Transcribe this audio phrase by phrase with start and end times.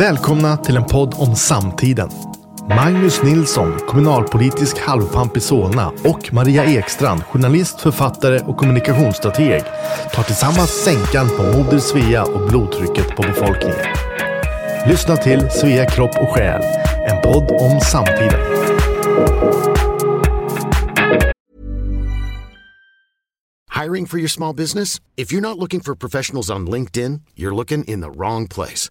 [0.00, 2.10] Välkomna till en podd om samtiden.
[2.68, 9.62] Magnus Nilsson, kommunalpolitisk halvpamp i Solna och Maria Ekstrand, journalist, författare och kommunikationsstrateg
[10.14, 13.86] tar tillsammans sänkan på Moder Svea och blodtrycket på befolkningen.
[14.86, 16.62] Lyssna till Svea kropp och själ,
[17.08, 18.40] en podd om samtiden.
[23.82, 25.00] Hiring for your small business?
[25.16, 28.90] If you're not looking for professionals on LinkedIn, you're looking in the wrong place.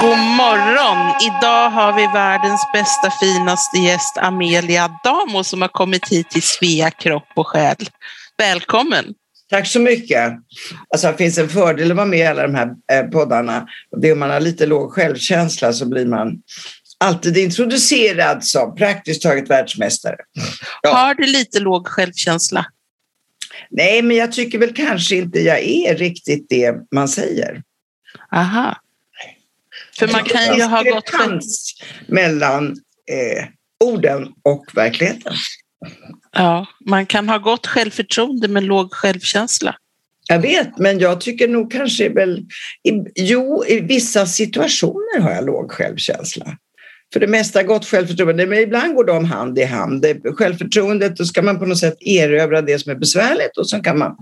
[0.00, 1.14] God morgon!
[1.22, 6.90] Idag har vi världens bästa, finaste gäst Amelia Damo som har kommit hit till Svea
[6.90, 7.76] kropp och själ.
[8.38, 9.04] Välkommen!
[9.50, 10.32] Tack så mycket.
[10.88, 13.66] Alltså, det finns en fördel att vara med i alla de här eh, poddarna.
[14.00, 16.36] Det är om man har lite låg självkänsla så blir man
[17.04, 20.16] alltid introducerad som praktiskt taget världsmästare.
[20.82, 20.94] Ja.
[20.94, 22.66] Har du lite låg självkänsla?
[23.70, 27.62] Nej, men jag tycker väl kanske inte jag är riktigt det man säger.
[28.34, 28.76] Aha.
[29.98, 31.10] För man kan ju ha gått...
[32.06, 32.66] mellan
[33.10, 33.44] eh,
[33.84, 35.34] orden och verkligheten.
[36.32, 39.76] Ja, man kan ha gott självförtroende men låg självkänsla.
[40.28, 42.38] Jag vet, men jag tycker nog kanske väl...
[42.82, 46.56] I, jo, i vissa situationer har jag låg självkänsla.
[47.12, 50.02] För det mesta gott självförtroende, men ibland går de hand i hand.
[50.02, 53.80] Det, självförtroendet, då ska man på något sätt erövra det som är besvärligt och så
[53.80, 54.16] kan man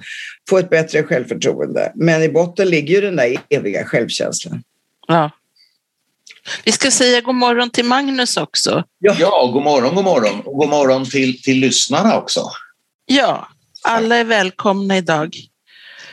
[0.49, 1.93] få ett bättre självförtroende.
[1.95, 4.63] Men i botten ligger ju den där eviga självkänslan.
[5.09, 5.31] Ja.
[6.65, 8.85] Vi ska säga god morgon till Magnus också.
[8.99, 10.41] Ja, ja god morgon, god morgon.
[10.41, 12.41] Och god morgon till, till lyssnarna också.
[13.07, 13.49] Ja,
[13.83, 15.37] alla är välkomna idag.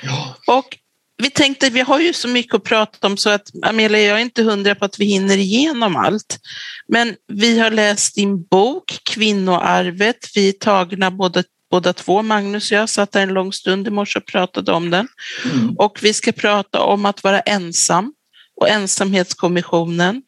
[0.03, 0.35] Ja.
[0.47, 0.78] Och
[1.22, 4.22] vi tänkte, vi har ju så mycket att prata om så att Amelia, jag är
[4.22, 6.40] inte hundra på att vi hinner igenom allt.
[6.88, 10.18] Men vi har läst din bok Kvinnoarvet.
[10.35, 13.91] Vi är tagna båda, båda två, Magnus och jag, satt där en lång stund i
[13.91, 15.08] morse och pratade om den.
[15.46, 15.75] Mm.
[15.78, 18.13] Och vi ska prata om att vara ensam
[18.62, 20.22] och ensamhetskommissionen.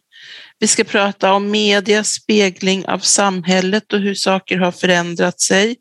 [0.59, 5.75] Vi ska prata om medias spegling av samhället och hur saker har förändrat sig.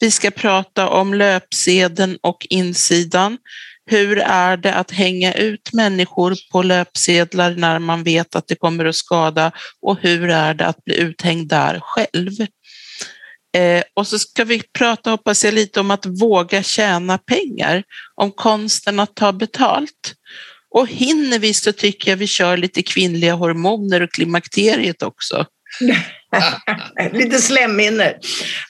[0.00, 3.38] Vi ska prata om löpsedeln och insidan.
[3.90, 8.84] Hur är det att hänga ut människor på löpsedlar när man vet att det kommer
[8.84, 12.32] att skada och hur är det att bli uthängd där själv?
[13.56, 17.82] Eh, och så ska vi prata, hoppas jag, lite om att våga tjäna pengar,
[18.14, 20.14] om konsten att ta betalt.
[20.70, 25.46] Och hinner vi så tycker jag vi kör lite kvinnliga hormoner och klimakteriet också.
[27.12, 28.12] lite slemhinnor.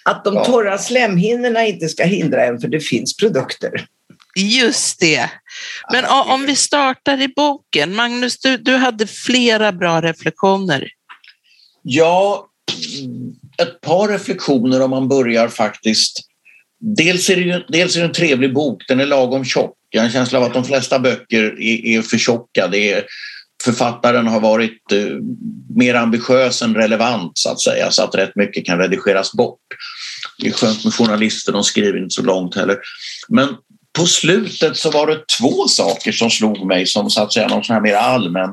[0.05, 3.87] Att de torra slemhinnorna inte ska hindra en för det finns produkter.
[4.39, 5.31] Just det.
[5.93, 7.95] Men om vi startar i boken.
[7.95, 10.89] Magnus, du, du hade flera bra reflektioner.
[11.83, 12.47] Ja,
[13.63, 16.21] ett par reflektioner om man börjar faktiskt.
[16.81, 19.75] Dels är, det ju, dels är det en trevlig bok, den är lagom tjock.
[19.91, 22.69] Jag har en känsla av att de flesta böcker är, är för tjocka.
[22.69, 23.05] Det är,
[23.65, 25.07] författaren har varit eh,
[25.77, 29.61] mer ambitiös än relevant så att säga så att rätt mycket kan redigeras bort.
[30.39, 32.79] Det är skönt med journalister, de skriver inte så långt heller.
[33.29, 33.49] Men
[33.99, 37.65] på slutet så var det två saker som slog mig som så att säga någon
[37.65, 38.51] sån här mer allmän,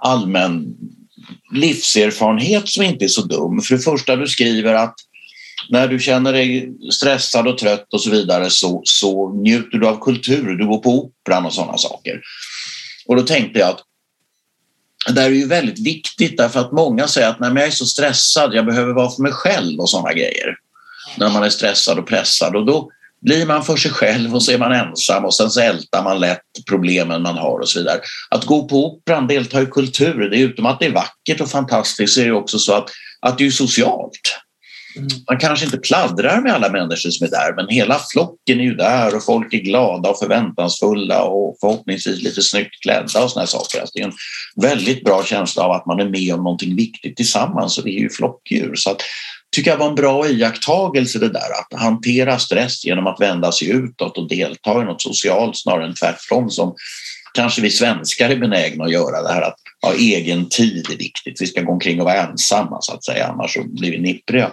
[0.00, 0.66] allmän
[1.52, 3.60] livserfarenhet som inte är så dum.
[3.60, 4.94] För det första, du skriver att
[5.68, 10.04] när du känner dig stressad och trött och så vidare så, så njuter du av
[10.04, 12.20] kultur, du går på operan och sådana saker.
[13.06, 13.82] Och då tänkte jag att
[15.14, 17.86] det här är ju väldigt viktigt därför att många säger att när jag är så
[17.86, 20.56] stressad, jag behöver vara för mig själv och sådana grejer.
[21.16, 22.90] När man är stressad och pressad och då
[23.22, 26.20] blir man för sig själv och så är man ensam och sen så ältar man
[26.20, 28.00] lätt problemen man har och så vidare.
[28.30, 31.50] Att gå på operan, delta i kultur, det är utom att det är vackert och
[31.50, 32.90] fantastiskt så är det också så att,
[33.20, 34.20] att det är socialt.
[35.30, 38.74] Man kanske inte pladdrar med alla människor som är där men hela flocken är ju
[38.74, 43.80] där och folk är glada och förväntansfulla och förhoppningsvis lite snyggt klädda och såna saker.
[43.80, 44.12] Alltså det är en
[44.62, 48.00] väldigt bra känsla av att man är med om någonting viktigt tillsammans och vi är
[48.00, 48.74] ju flockdjur.
[48.74, 49.02] Så att,
[49.56, 53.70] tycker jag var en bra iakttagelse det där att hantera stress genom att vända sig
[53.70, 56.74] utåt och delta i något socialt snarare än tvärtom som
[57.34, 61.40] kanske vi svenskar är benägna att göra det här att ja, egen tid är viktigt.
[61.40, 64.50] Vi ska gå omkring och vara ensamma så att säga, annars så blir vi nippriga.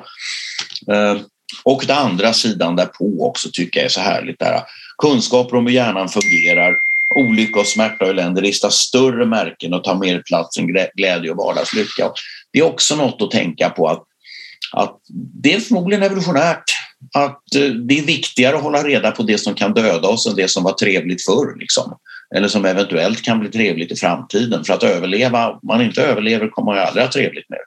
[0.91, 1.17] Eh,
[1.63, 4.61] och den andra sidan därpå också tycker jag är så härligt där
[4.97, 6.75] kunskaper om hur hjärnan fungerar
[7.19, 11.37] olycka och smärta och elände listar större märken och tar mer plats än glädje och
[11.37, 12.11] vardagslycka.
[12.53, 14.03] Det är också något att tänka på att,
[14.73, 14.99] att
[15.43, 16.63] det är förmodligen evolutionärt
[17.13, 20.35] att eh, det är viktigare att hålla reda på det som kan döda oss än
[20.35, 21.59] det som var trevligt förr.
[21.59, 21.97] Liksom.
[22.35, 24.63] Eller som eventuellt kan bli trevligt i framtiden.
[24.63, 27.59] För att överleva, om man inte överlever kommer man ju aldrig ha trevligt mer.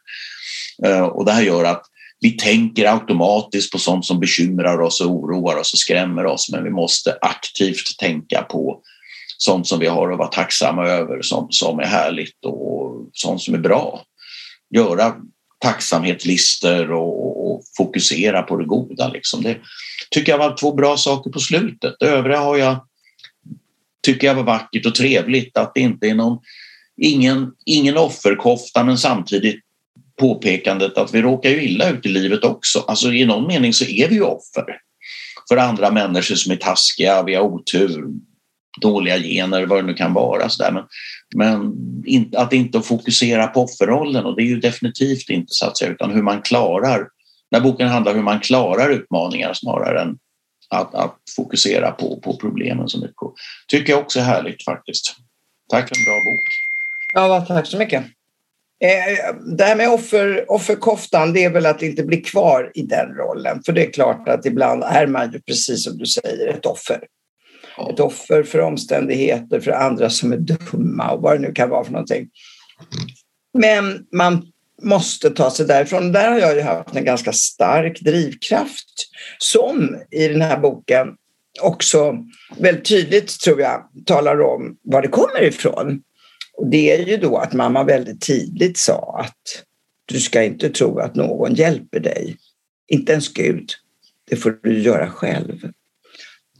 [0.91, 1.83] Eh, och det här gör att
[2.21, 6.65] vi tänker automatiskt på sånt som bekymrar oss och oroar oss och skrämmer oss men
[6.65, 8.81] vi måste aktivt tänka på
[9.39, 13.55] sånt som vi har att vara tacksamma över, som, som är härligt och sånt som
[13.55, 14.03] är bra.
[14.75, 15.15] Göra
[15.59, 19.09] tacksamhetslistor och, och fokusera på det goda.
[19.09, 19.43] Liksom.
[19.43, 19.57] Det
[20.11, 21.95] tycker jag var två bra saker på slutet.
[22.01, 22.87] Det övriga har jag,
[24.03, 26.39] tycker jag var vackert och trevligt att det inte är någon
[26.97, 29.61] ingen, ingen offerkofta men samtidigt
[30.21, 32.79] påpekandet att vi råkar ju illa ut i livet också.
[32.89, 34.65] Alltså i någon mening så är vi ju offer
[35.49, 38.05] för andra människor som är taskiga, vi har otur,
[38.81, 40.49] dåliga gener, vad det nu kan vara.
[40.49, 40.73] Så där.
[40.73, 40.85] Men,
[41.37, 41.73] men
[42.07, 45.91] in, att inte fokusera på offerrollen och det är ju definitivt inte så att säga,
[45.91, 47.09] utan hur man klarar,
[47.51, 50.19] när boken handlar om hur man klarar utmaningar snarare än
[50.71, 53.17] att, att fokusera på, på problemen så mycket.
[53.69, 55.17] Tycker jag också är härligt faktiskt.
[55.71, 56.43] Tack för en bra bok.
[57.15, 58.05] Ja, tack så mycket.
[58.85, 63.09] Eh, det här med offer, offerkoftan, det är väl att inte bli kvar i den
[63.09, 63.63] rollen.
[63.67, 67.01] För det är klart att ibland är man ju precis som du säger ett offer.
[67.79, 71.85] Ett offer för omständigheter, för andra som är dumma och vad det nu kan vara
[71.85, 72.29] för någonting.
[73.59, 74.47] Men man
[74.83, 76.13] måste ta sig därifrån.
[76.13, 79.09] Där har jag ju haft en ganska stark drivkraft
[79.39, 81.09] som i den här boken
[81.61, 82.25] också
[82.59, 86.03] väldigt tydligt, tror jag, talar om var det kommer ifrån.
[86.57, 89.65] Och det är ju då att mamma väldigt tidigt sa att
[90.05, 92.37] du ska inte tro att någon hjälper dig.
[92.89, 93.71] Inte ens Gud.
[94.31, 95.71] Det får du göra själv.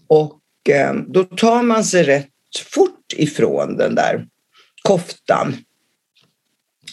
[0.07, 2.29] Och Eh, då tar man sig rätt
[2.71, 4.27] fort ifrån den där
[4.83, 5.57] koftan.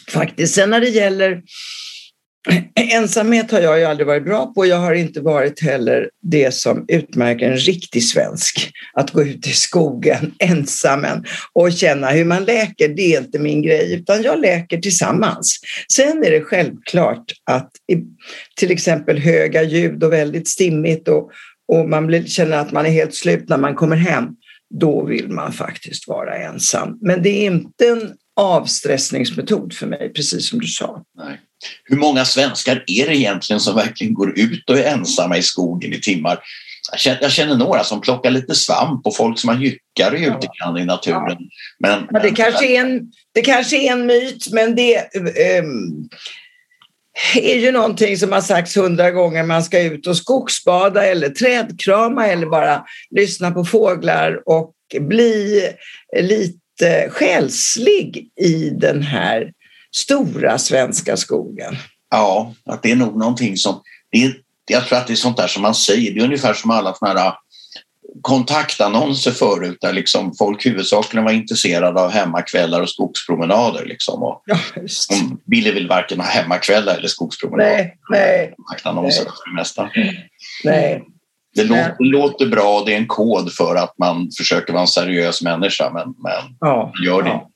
[0.08, 0.54] Faktiskt.
[0.54, 1.42] Sen när det gäller
[2.74, 4.66] Ensamhet har jag ju aldrig varit bra på.
[4.66, 8.70] Jag har inte varit heller det som utmärker en riktig svensk.
[8.92, 11.06] Att gå ut i skogen ensam
[11.52, 15.60] och känna hur man läker, det är inte min grej, utan jag läker tillsammans.
[15.92, 17.70] Sen är det självklart att
[18.56, 21.30] till exempel höga ljud och väldigt stimmigt och,
[21.68, 24.28] och man blir, känner att man är helt slut när man kommer hem,
[24.80, 26.98] då vill man faktiskt vara ensam.
[27.00, 31.02] Men det är inte en avstressningsmetod för mig, precis som du sa.
[31.18, 31.40] Nej.
[31.84, 35.92] Hur många svenskar är det egentligen som verkligen går ut och är ensamma i skogen
[35.92, 36.38] i timmar?
[36.90, 40.48] Jag känner, jag känner några som plockar lite svamp och folk som har gyckar ute
[40.58, 40.78] ja.
[40.78, 41.38] i naturen.
[41.78, 44.96] Men, ja, det, men, kanske är en, det kanske är en myt, men det
[45.62, 46.08] um,
[47.34, 49.42] är ju någonting som har sagts hundra gånger.
[49.42, 55.62] Man ska ut och skogsbada eller trädkrama eller bara lyssna på fåglar och bli
[56.20, 59.52] lite själslig i den här
[59.96, 61.76] stora svenska skogen.
[62.10, 63.82] Ja, att det är nog någonting som...
[64.10, 64.36] Det är,
[64.70, 66.14] jag tror att det är sånt där som man säger.
[66.14, 67.34] Det är ungefär som alla såna här
[68.22, 73.84] kontaktannonser förut där liksom folk huvudsakligen var intresserade av hemmakvällar och skogspromenader.
[73.84, 74.22] Liksom.
[74.22, 74.58] Och ja,
[75.08, 77.72] de ville väl varken ha hemmakvällar eller skogspromenader.
[77.72, 78.54] Nej, nej.
[78.56, 79.90] Kontaktannonser för det mesta.
[80.64, 81.04] Nej.
[81.54, 84.88] Det låter, det låter, bra, det är en kod för att man försöker vara en
[84.88, 87.50] seriös människa men, men ja, gör det ja.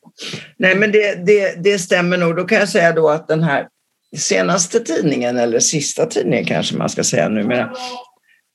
[0.58, 2.36] Nej, men det, det, det stämmer nog.
[2.36, 3.66] Då kan jag säga då att den här
[4.16, 7.72] senaste tidningen, eller sista tidningen kanske man ska säga numera,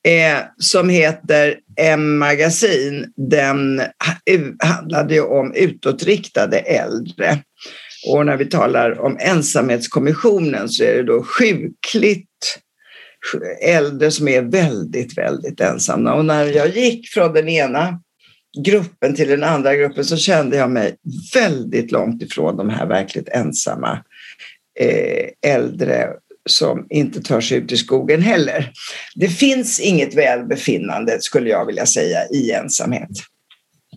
[0.08, 3.82] eh, som heter M-magasin, den
[4.64, 7.40] handlade ju om utåtriktade äldre.
[8.08, 12.60] Och när vi talar om ensamhetskommissionen så är det då sjukligt
[13.62, 16.14] äldre som är väldigt, väldigt ensamma.
[16.14, 18.02] Och när jag gick från den ena
[18.66, 20.96] gruppen till den andra gruppen så kände jag mig
[21.34, 24.04] väldigt långt ifrån de här verkligt ensamma
[24.80, 26.10] eh, äldre
[26.50, 28.72] som inte tar sig ut i skogen heller.
[29.16, 33.10] Det finns inget välbefinnande, skulle jag vilja säga, i ensamhet.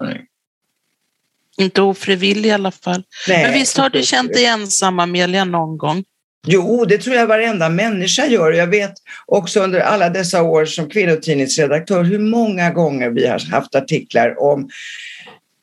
[0.01, 0.27] Nej.
[1.59, 3.03] Inte ofrivillig i alla fall.
[3.29, 6.05] Nej, Men visst har du känt dig ensam, Amelia, någon gång?
[6.47, 8.53] Jo, det tror jag varenda människa gör.
[8.53, 8.93] Jag vet
[9.27, 14.69] också under alla dessa år som kvinnotidningsredaktör hur många gånger vi har haft artiklar om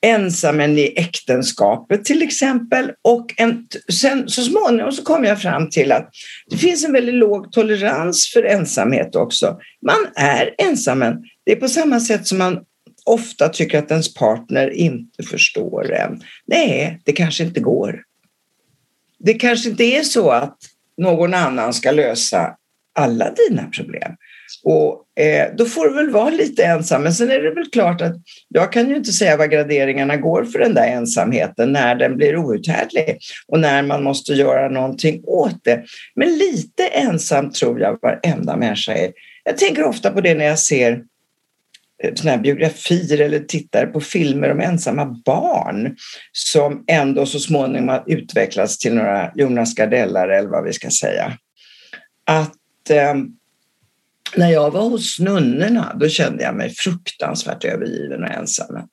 [0.03, 2.91] ensammen i äktenskapet till exempel.
[3.01, 3.67] Och en,
[4.01, 6.09] sen, så småningom så kom jag fram till att
[6.49, 9.57] det finns en väldigt låg tolerans för ensamhet också.
[9.85, 11.23] Man är ensammen.
[11.45, 12.59] Det är på samma sätt som man
[13.05, 16.21] ofta tycker att ens partner inte förstår en.
[16.45, 18.01] Nej, det kanske inte går.
[19.19, 20.57] Det kanske inte är så att
[20.97, 22.55] någon annan ska lösa
[22.95, 24.11] alla dina problem.
[24.63, 27.03] Och eh, då får du väl vara lite ensam.
[27.03, 28.15] Men sen är det väl klart att
[28.47, 32.37] jag kan ju inte säga vad graderingarna går för den där ensamheten när den blir
[32.37, 33.17] outhärdlig
[33.47, 35.83] och när man måste göra någonting åt det.
[36.15, 39.11] Men lite ensam tror jag varenda människa är.
[39.43, 41.01] Jag tänker ofta på det när jag ser
[42.03, 45.95] eh, såna här biografier eller tittar på filmer om ensamma barn
[46.31, 51.37] som ändå så småningom har utvecklats till några Jonas Gardellare eller vad vi ska säga.
[52.25, 53.13] Att eh,
[54.35, 58.87] när jag var hos nunnorna då kände jag mig fruktansvärt övergiven och ensam.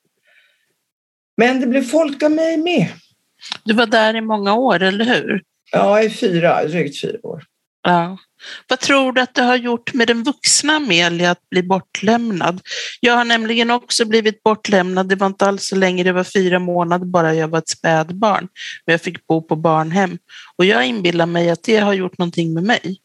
[1.37, 2.87] Men det blev folk av mig med.
[3.63, 5.41] Du var där i många år, eller hur?
[5.71, 7.43] Ja, i fyra, drygt fyra år.
[7.83, 8.17] Ja.
[8.67, 12.61] Vad tror du att det har gjort med den vuxna Amelia att bli bortlämnad?
[12.99, 15.09] Jag har nämligen också blivit bortlämnad.
[15.09, 18.47] Det var inte alls så länge, det var fyra månader bara jag var ett spädbarn.
[18.85, 20.17] Men jag fick bo på barnhem.
[20.55, 23.01] Och jag inbillar mig att det har gjort någonting med mig.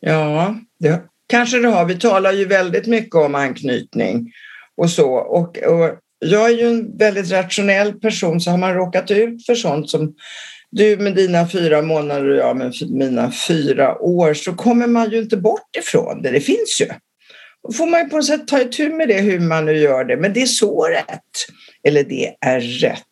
[0.00, 1.84] Ja, det kanske det har.
[1.84, 4.32] Vi talar ju väldigt mycket om anknytning
[4.76, 5.12] och så.
[5.12, 9.54] Och, och jag är ju en väldigt rationell person så har man råkat ut för
[9.54, 10.14] sånt som
[10.70, 15.18] du med dina fyra månader och jag med mina fyra år så kommer man ju
[15.18, 16.30] inte bort ifrån det.
[16.30, 16.86] Det finns ju.
[17.66, 20.04] Då får man ju på något sätt ta itu med det hur man nu gör
[20.04, 20.16] det.
[20.16, 21.30] Men det är så rätt.
[21.82, 23.02] Eller det är rätt.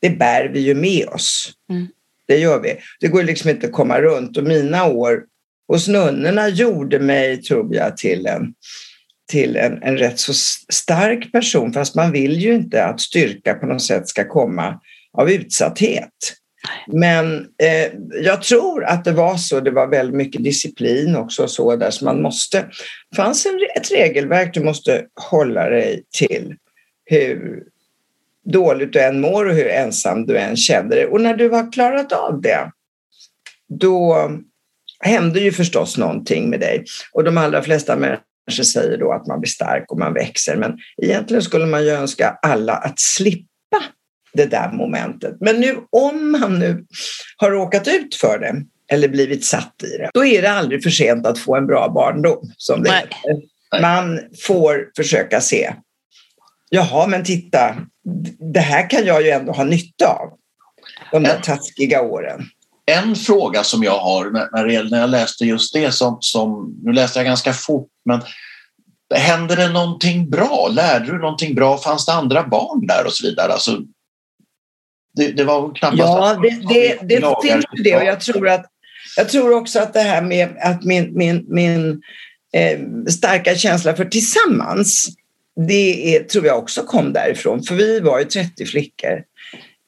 [0.00, 1.52] Det bär vi ju med oss.
[1.70, 1.86] Mm.
[2.26, 2.76] Det gör vi.
[3.00, 4.36] Det går liksom inte att komma runt.
[4.36, 5.22] Och mina år
[5.68, 8.54] hos nunnorna gjorde mig, tror jag, till en
[9.30, 10.32] till en, en rätt så
[10.72, 14.80] stark person, fast man vill ju inte att styrka på något sätt ska komma
[15.12, 16.12] av utsatthet.
[16.86, 21.76] Men eh, jag tror att det var så, det var väldigt mycket disciplin också så
[21.76, 22.58] där så man måste,
[23.10, 26.54] det fanns en, ett regelverk du måste hålla dig till
[27.04, 27.62] hur
[28.44, 31.06] dåligt du än mår och hur ensam du än känner dig.
[31.06, 32.70] Och när du har klarat av det,
[33.68, 34.30] då
[35.04, 36.84] händer ju förstås någonting med dig.
[37.12, 40.56] Och de allra flesta människor säger då att man blir stark och man växer.
[40.56, 43.48] Men egentligen skulle man ju önska alla att slippa
[44.32, 45.36] det där momentet.
[45.40, 46.84] Men nu om man nu
[47.36, 48.62] har råkat ut för det
[48.92, 51.88] eller blivit satt i det, då är det aldrig för sent att få en bra
[51.88, 52.52] barndom.
[52.56, 53.08] Som det.
[53.80, 55.74] Man får försöka se,
[56.70, 57.76] jaha men titta,
[58.54, 60.32] det här kan jag ju ändå ha nytta av.
[61.12, 62.42] De där taskiga åren
[62.88, 67.18] en fråga som jag har när, när jag läste just det som, som, nu läste
[67.18, 68.20] jag ganska fort, men
[69.14, 70.68] hände det någonting bra?
[70.72, 71.78] Lärde du någonting bra?
[71.78, 73.52] Fanns det andra barn där och så vidare?
[73.52, 73.80] Alltså,
[75.14, 75.98] det, det var knappast...
[75.98, 78.66] Ja, det, det, det finns det och jag tror, att,
[79.16, 82.02] jag tror också att det här med att min, min, min
[82.52, 82.78] eh,
[83.10, 85.08] starka känsla för tillsammans,
[85.66, 89.22] det är, tror jag också kom därifrån, för vi var ju 30 flickor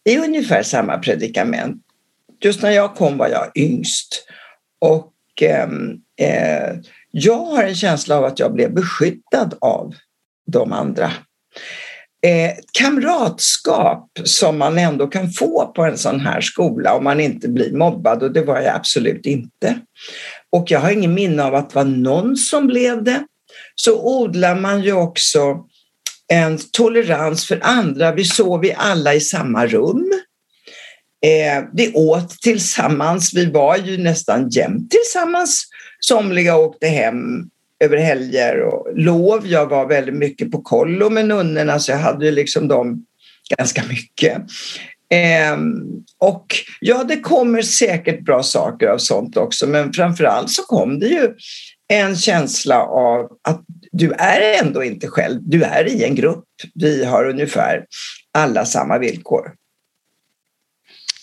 [0.08, 1.82] i ungefär samma predikament
[2.44, 4.26] just när jag kom var jag yngst.
[4.80, 6.76] Och ehm, eh,
[7.10, 9.94] jag har en känsla av att jag blev beskyddad av
[10.46, 11.12] de andra.
[12.26, 17.48] Eh, kamratskap som man ändå kan få på en sån här skola om man inte
[17.48, 19.80] blir mobbad och det var jag absolut inte.
[20.52, 23.24] Och jag har ingen minne av att det var någon som blev det.
[23.74, 25.64] Så odlar man ju också
[26.32, 28.12] en tolerans för andra.
[28.12, 30.12] Vi sov vi alla i samma rum.
[31.22, 35.64] Eh, vi åt tillsammans, vi var ju nästan jämt tillsammans.
[36.00, 37.50] Somliga åkte hem
[37.84, 39.46] över helger och lov.
[39.46, 43.06] Jag var väldigt mycket på kollo med nunnorna så jag hade ju liksom dem
[43.56, 44.36] ganska mycket.
[45.12, 45.56] Eh,
[46.18, 46.46] och
[46.80, 51.28] ja, det kommer säkert bra saker av sånt också men framförallt så kom det ju
[51.88, 56.44] en känsla av att du är ändå inte själv, du är i en grupp.
[56.74, 57.84] Vi har ungefär
[58.38, 59.59] alla samma villkor.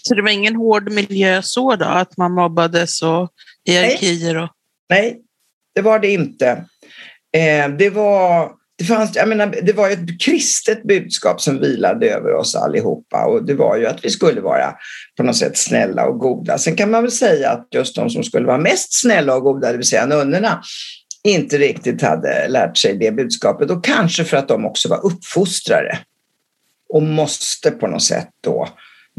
[0.07, 3.29] Så det var ingen hård miljö så då, att man mobbades och
[3.65, 4.37] hierarkier?
[4.37, 4.49] Och...
[4.89, 5.21] Nej,
[5.75, 6.47] det var det inte.
[7.37, 12.33] Eh, det var det, fanns, jag menar, det var ett kristet budskap som vilade över
[12.33, 14.73] oss allihopa och det var ju att vi skulle vara
[15.17, 16.57] på något sätt snälla och goda.
[16.57, 19.71] Sen kan man väl säga att just de som skulle vara mest snälla och goda,
[19.71, 20.61] det vill säga nunnorna,
[21.23, 25.99] inte riktigt hade lärt sig det budskapet och kanske för att de också var uppfostrare
[26.89, 28.67] och måste på något sätt då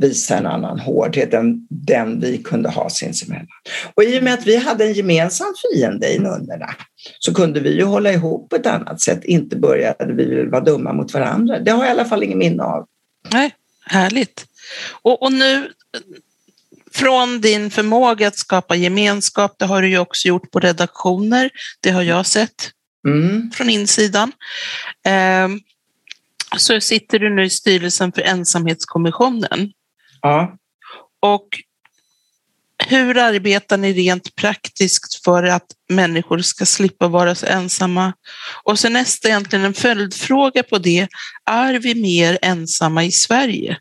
[0.01, 3.47] visa en annan hårdhet än den vi kunde ha sinsemellan.
[3.95, 6.75] Och i och med att vi hade en gemensam fiende i nunnorna
[7.19, 9.25] så kunde vi ju hålla ihop på ett annat sätt.
[9.25, 11.59] Inte började vi vara dumma mot varandra.
[11.59, 12.87] Det har jag i alla fall ingen minne av.
[13.33, 13.55] Nej,
[13.87, 14.47] härligt.
[15.03, 15.69] Och, och nu
[16.93, 21.51] från din förmåga att skapa gemenskap, det har du ju också gjort på redaktioner.
[21.81, 22.71] Det har jag sett
[23.07, 23.51] mm.
[23.51, 24.33] från insidan.
[25.07, 25.49] Eh,
[26.57, 29.73] så sitter du nu i styrelsen för ensamhetskommissionen.
[30.23, 30.57] Ja.
[31.21, 31.49] Och
[32.87, 38.13] hur arbetar ni rent praktiskt för att människor ska slippa vara så ensamma?
[38.63, 41.09] Och sen nästa egentligen en följdfråga på det.
[41.45, 43.77] Är vi mer ensamma i Sverige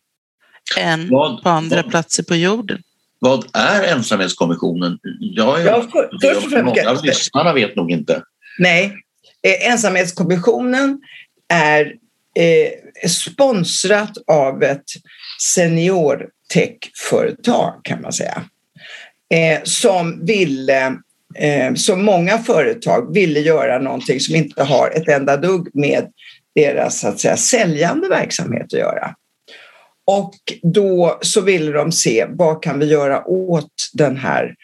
[0.78, 2.82] än vad, på andra vad, platser på jorden?
[3.20, 5.00] Vad är ensamhetskommissionen?
[5.20, 8.24] Jag är, ja, för, först och främst, många av lyssnarna vet nog inte.
[8.60, 8.94] Nej,
[9.44, 11.02] eh, ensamhetskommissionen
[11.50, 11.86] är
[12.36, 14.84] eh, sponsrat av ett
[15.42, 18.44] seniortechföretag kan man säga
[19.34, 20.88] eh, som ville
[21.36, 26.08] eh, som många företag ville göra någonting som inte har ett enda dugg med
[26.56, 29.16] deras så att säga, säljande verksamhet att göra.
[30.06, 34.56] Och då så ville de se vad kan vi göra åt den här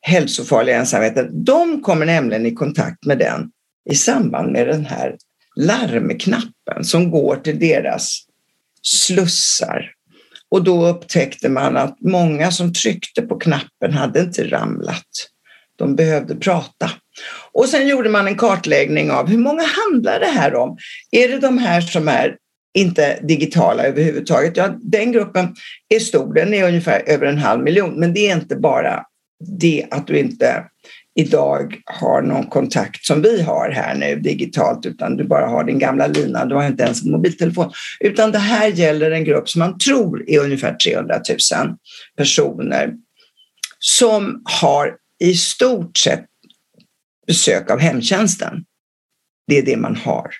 [0.00, 1.44] hälsofarliga ensamheten.
[1.44, 3.50] De kommer nämligen i kontakt med den
[3.90, 5.16] i samband med den här
[5.56, 8.18] larmknappen som går till deras
[8.82, 9.92] slussar
[10.50, 15.06] och då upptäckte man att många som tryckte på knappen hade inte ramlat.
[15.76, 16.90] De behövde prata.
[17.52, 20.78] Och sen gjorde man en kartläggning av hur många handlar det här om?
[21.10, 22.36] Är det de här som är
[22.74, 24.56] inte digitala överhuvudtaget?
[24.56, 25.54] Ja, den gruppen
[25.88, 29.04] är stor, den är ungefär över en halv miljon, men det är inte bara
[29.60, 30.64] det att du inte
[31.20, 35.78] idag har någon kontakt som vi har här nu digitalt utan du bara har din
[35.78, 37.72] gamla lina, du har inte ens en mobiltelefon.
[38.00, 41.20] Utan det här gäller en grupp som man tror är ungefär 300
[41.56, 41.76] 000
[42.16, 42.94] personer
[43.78, 46.24] som har i stort sett
[47.26, 48.64] besök av hemtjänsten.
[49.46, 50.30] Det är det man har.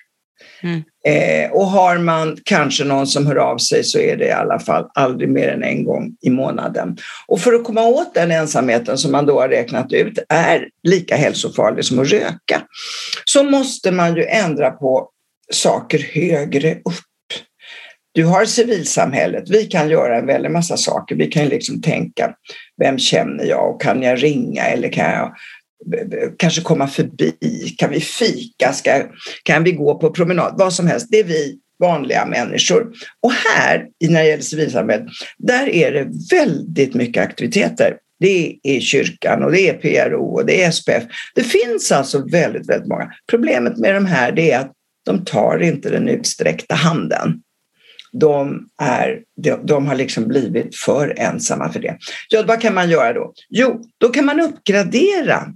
[0.63, 0.83] Mm.
[1.05, 4.59] Eh, och har man kanske någon som hör av sig så är det i alla
[4.59, 6.97] fall aldrig mer än en gång i månaden.
[7.27, 11.15] Och för att komma åt den ensamheten som man då har räknat ut är lika
[11.15, 12.61] hälsofarlig som att röka
[13.25, 15.09] så måste man ju ändra på
[15.51, 17.05] saker högre upp.
[18.13, 21.15] Du har civilsamhället, vi kan göra en väldig massa saker.
[21.15, 22.33] Vi kan liksom tänka,
[22.81, 25.33] vem känner jag och kan jag ringa eller kan jag
[26.37, 27.33] kanske komma förbi,
[27.77, 29.03] kan vi fika, ska,
[29.43, 31.07] kan vi gå på promenad, vad som helst.
[31.09, 32.91] Det är vi vanliga människor.
[33.21, 37.97] Och här, när det gäller civilsamhället, där är det väldigt mycket aktiviteter.
[38.19, 41.03] Det är kyrkan och det är PRO och det är SPF.
[41.35, 43.11] Det finns alltså väldigt, väldigt många.
[43.29, 44.71] Problemet med de här är att
[45.05, 47.41] de tar inte den utsträckta handen.
[48.13, 51.97] De, är, de, de har liksom blivit för ensamma för det.
[52.29, 53.33] Ja, vad kan man göra då?
[53.49, 55.53] Jo, då kan man uppgradera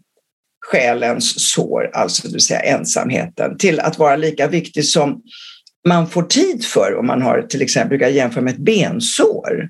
[0.71, 5.21] själens sår, alltså det vill säga ensamheten, till att vara lika viktig som
[5.87, 9.69] man får tid för om man har till exempel, brukar jämföra med ett bensår.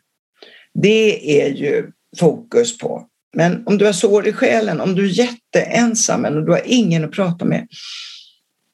[0.74, 3.08] Det är ju fokus på.
[3.36, 7.06] Men om du har sår i själen, om du är jätteensam och du har ingen
[7.06, 7.68] att prata med.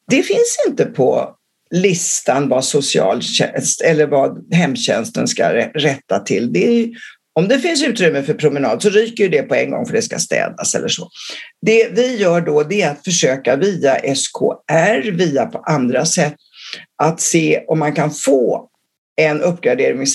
[0.08, 1.36] Det finns inte på
[1.72, 6.54] listan vad socialtjänst eller vad hemtjänsten ska rätta till.
[6.54, 6.90] Det är
[7.40, 10.20] om det finns utrymme för promenad så ryker det på en gång för det ska
[10.20, 11.10] städas eller så.
[11.66, 16.36] Det vi gör då det är att försöka via SKR, via på andra sätt,
[17.04, 18.68] att se om man kan få
[19.22, 20.06] en uppgradering.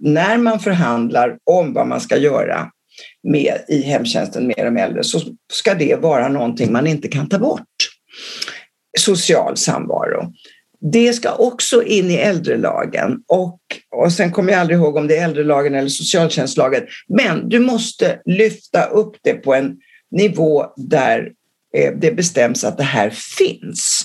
[0.00, 2.70] När man förhandlar om vad man ska göra
[3.28, 5.20] med, i hemtjänsten med de äldre så
[5.52, 7.60] ska det vara någonting man inte kan ta bort.
[8.98, 10.32] Social samvaro.
[10.92, 15.16] Det ska också in i äldrelagen och, och sen kommer jag aldrig ihåg om det
[15.16, 16.82] är äldrelagen eller socialtjänstlagen.
[17.08, 19.76] Men du måste lyfta upp det på en
[20.10, 21.32] nivå där
[21.76, 24.04] eh, det bestäms att det här finns.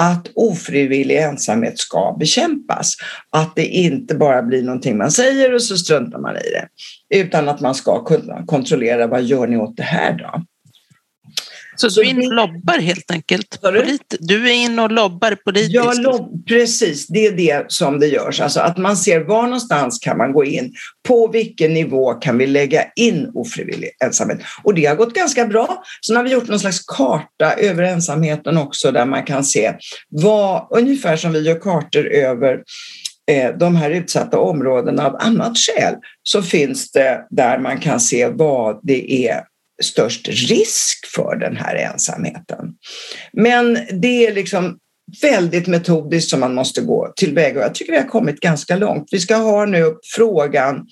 [0.00, 2.94] Att ofrivillig ensamhet ska bekämpas.
[3.30, 6.68] Att det inte bara blir någonting man säger och så struntar man i det.
[7.16, 10.44] Utan att man ska kunna kontrollera vad gör ni åt det här då?
[11.76, 13.58] Så, så du är inne och lobbar helt enkelt?
[13.62, 13.98] Du?
[14.20, 15.74] du är inne och lobbar politiskt?
[15.74, 17.06] Ja, lob precis.
[17.06, 18.40] Det är det som det görs.
[18.40, 20.74] Alltså att man ser var någonstans kan man gå in.
[21.08, 24.38] På vilken nivå kan vi lägga in ofrivillig ensamhet?
[24.62, 25.84] Och det har gått ganska bra.
[26.06, 29.72] Sen har vi gjort någon slags karta över ensamheten också där man kan se
[30.08, 32.62] vad, ungefär som vi gör kartor över
[33.30, 38.28] eh, de här utsatta områdena av annat skäl så finns det där man kan se
[38.28, 39.40] vad det är
[39.82, 42.74] störst risk för den här ensamheten.
[43.32, 44.78] Men det är liksom
[45.22, 49.08] väldigt metodiskt som man måste gå tillväga och jag tycker vi har kommit ganska långt.
[49.10, 50.86] Vi ska ha nu upp frågan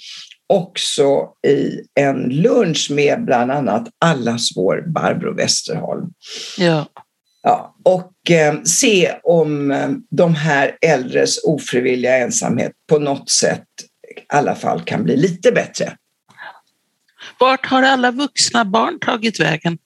[0.48, 6.06] också i en lunch med bland annat allas vår Barbro Westerholm.
[6.58, 6.86] Ja.
[7.42, 13.64] Ja, och eh, se om eh, de här äldres ofrivilliga ensamhet på något sätt
[14.16, 15.96] i alla fall kan bli lite bättre.
[17.42, 19.78] Vart har alla vuxna barn tagit vägen?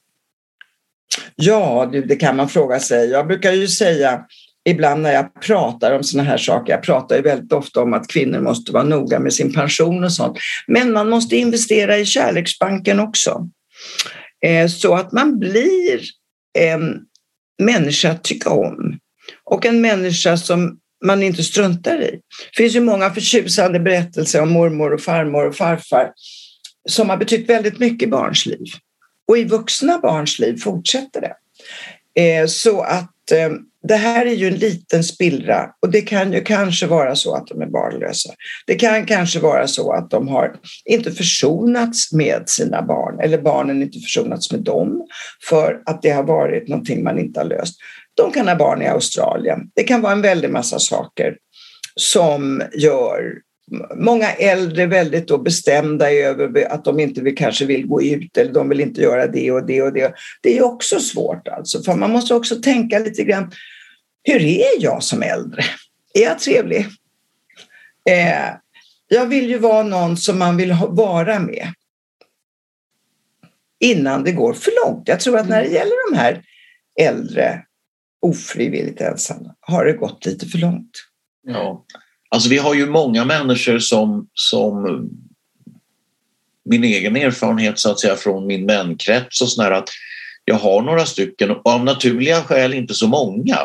[1.36, 3.10] Ja, det kan man fråga sig.
[3.10, 4.24] Jag brukar ju säga
[4.68, 8.08] ibland när jag pratar om sådana här saker, jag pratar ju väldigt ofta om att
[8.08, 13.00] kvinnor måste vara noga med sin pension och sånt, men man måste investera i kärleksbanken
[13.00, 13.48] också.
[14.46, 16.00] Eh, så att man blir
[16.58, 17.00] en
[17.62, 18.98] människa att tycka om
[19.44, 22.10] och en människa som man inte struntar i.
[22.52, 26.10] Det finns ju många förtjusande berättelser om mormor och farmor och farfar
[26.88, 28.66] som har betytt väldigt mycket i barns liv.
[29.28, 31.34] Och i vuxna barns liv fortsätter det.
[32.22, 33.50] Eh, så att eh,
[33.88, 37.46] det här är ju en liten spillra och det kan ju kanske vara så att
[37.46, 38.30] de är barnlösa.
[38.66, 43.82] Det kan kanske vara så att de har inte försonats med sina barn eller barnen
[43.82, 45.06] inte försonats med dem
[45.48, 47.76] för att det har varit någonting man inte har löst.
[48.14, 49.70] De kan ha barn i Australien.
[49.74, 51.36] Det kan vara en väldig massa saker
[51.94, 53.32] som gör
[53.94, 58.52] många äldre väldigt då bestämda över att de inte vill, kanske vill gå ut eller
[58.52, 60.14] de vill inte göra det och det och det.
[60.42, 63.52] Det är också svårt alltså, för man måste också tänka lite grann,
[64.22, 65.62] hur är jag som äldre?
[66.14, 66.86] Är jag trevlig?
[68.10, 68.54] Eh,
[69.08, 71.68] jag vill ju vara någon som man vill vara med
[73.80, 75.08] innan det går för långt.
[75.08, 76.42] Jag tror att när det gäller de här
[77.00, 77.62] äldre
[78.20, 80.90] ofrivilligt ensamma har det gått lite för långt.
[81.42, 81.84] Ja.
[82.28, 85.00] Alltså vi har ju många människor som, som
[86.64, 89.88] min egen erfarenhet så att säga från min vänkrets och sådär att
[90.44, 93.58] jag har några stycken, och av naturliga skäl inte så många,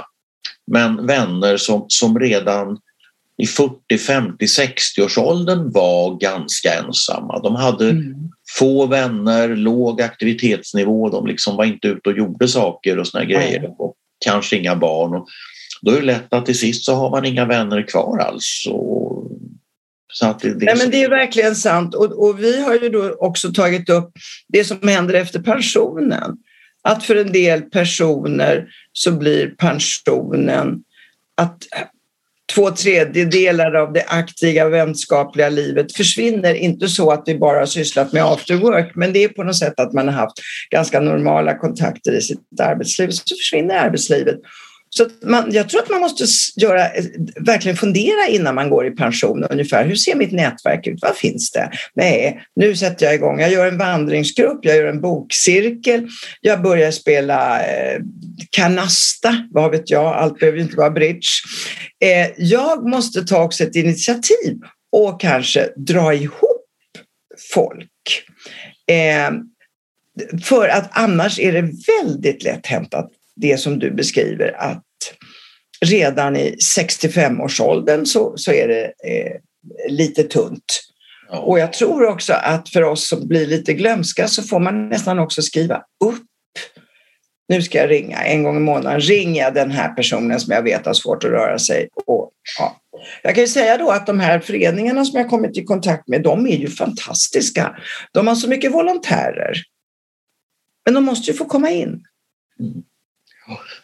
[0.67, 2.77] men vänner som, som redan
[3.37, 7.39] i 40, 50, 60 årsåldern var ganska ensamma.
[7.39, 8.13] De hade mm.
[8.57, 13.75] få vänner, låg aktivitetsnivå, de liksom var inte ute och gjorde saker och såna grejer.
[13.77, 13.95] Och
[14.25, 15.15] kanske inga barn.
[15.15, 15.27] Och
[15.81, 18.67] då är det lätt att till sist så har man inga vänner kvar alls.
[18.69, 19.31] Och,
[20.13, 22.89] så att det, det, Nej, men det är verkligen sant och, och vi har ju
[22.89, 24.11] då också tagit upp
[24.47, 26.37] det som händer efter pensionen.
[26.83, 30.83] Att för en del personer så blir pensionen
[31.37, 31.57] att
[32.55, 36.53] två tredjedelar av det aktiva vänskapliga livet försvinner.
[36.53, 39.57] Inte så att vi bara har sysslat med after work, men det är på något
[39.57, 40.39] sätt att man har haft
[40.69, 43.09] ganska normala kontakter i sitt arbetsliv.
[43.09, 44.35] Så försvinner arbetslivet
[44.95, 46.25] så man, jag tror att man måste
[46.55, 49.85] göra, eh, verkligen fundera innan man går i pension ungefär.
[49.85, 50.99] Hur ser mitt nätverk ut?
[51.01, 51.71] Vad finns det?
[51.93, 53.39] Nej, nu sätter jag igång.
[53.39, 56.07] Jag gör en vandringsgrupp, jag gör en bokcirkel,
[56.41, 57.99] jag börjar spela eh,
[58.49, 61.27] kanasta, vad vet jag, allt behöver ju inte vara bridge.
[62.03, 64.59] Eh, jag måste ta också ett initiativ
[64.91, 66.67] och kanske dra ihop
[67.53, 68.23] folk.
[68.87, 69.31] Eh,
[70.43, 74.83] för att annars är det väldigt lätt hänt att det som du beskriver att
[75.85, 79.35] redan i 65-årsåldern så, så är det eh,
[79.89, 80.81] lite tunt.
[81.29, 81.39] Ja.
[81.39, 85.19] Och jag tror också att för oss som blir lite glömska så får man nästan
[85.19, 86.23] också skriva upp.
[87.47, 89.01] Nu ska jag ringa en gång i månaden.
[89.01, 91.87] Ringer jag den här personen som jag vet har svårt att röra sig.
[92.05, 92.77] Och, ja.
[93.23, 96.23] Jag kan ju säga då att de här föreningarna som jag kommit i kontakt med,
[96.23, 97.75] de är ju fantastiska.
[98.11, 99.53] De har så mycket volontärer.
[100.85, 102.03] Men de måste ju få komma in.
[102.59, 102.83] Mm.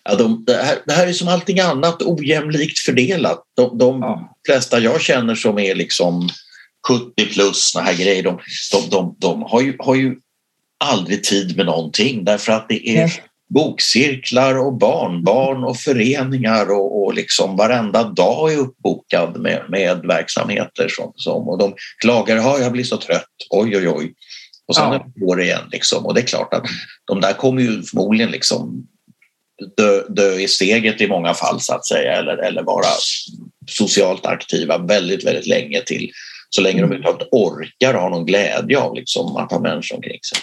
[0.04, 3.44] Ja, de, det, här, det, här, är som allting annat ojämlikt fördelat.
[3.56, 4.36] De, de ja.
[4.46, 6.30] flesta jag känner som är liksom
[6.88, 8.40] 70 plus, såna här grejer, de,
[8.90, 10.16] de, de, har, ju, har ju
[10.84, 13.24] aldrig tid med någonting därför att det är Nej.
[13.50, 20.88] bokcirklar och barnbarn och föreningar och, och liksom varenda dag är uppbokad med, med verksamheter
[20.90, 24.14] som, som och de klagar, ja jag blir så trött, oj oj oj.
[24.68, 25.06] Och sen ja.
[25.16, 26.66] går det igen liksom och det är klart att
[27.06, 28.88] de där kommer ju förmodligen liksom
[29.78, 32.88] dö, dö i steget i många fall så att säga eller, eller vara
[33.68, 36.12] socialt aktiva väldigt, väldigt länge till
[36.50, 36.92] så länge de mm.
[36.92, 40.40] överhuvudtaget orkar har någon glädje av liksom, att ha människor omkring sig.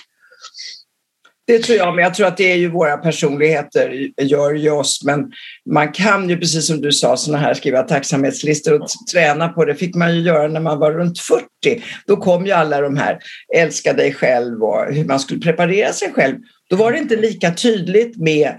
[1.47, 5.01] Det tror jag, men jag tror att det är ju våra personligheter gör ju oss.
[5.05, 5.33] Men
[5.71, 9.75] man kan ju, precis som du sa, såna här skriva tacksamhetslistor och träna på det
[9.75, 11.83] fick man ju göra när man var runt 40.
[12.07, 13.19] Då kom ju alla de här,
[13.57, 16.37] älska dig själv och hur man skulle preparera sig själv.
[16.71, 18.55] Då var det inte lika tydligt med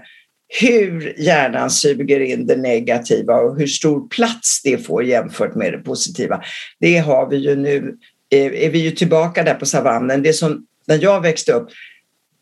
[0.48, 5.78] hur hjärnan suger in det negativa och hur stor plats det får jämfört med det
[5.78, 6.42] positiva.
[6.80, 7.96] Det har vi ju nu,
[8.32, 10.22] eh, är vi ju tillbaka där på savannen.
[10.22, 11.68] Det som när jag växte upp,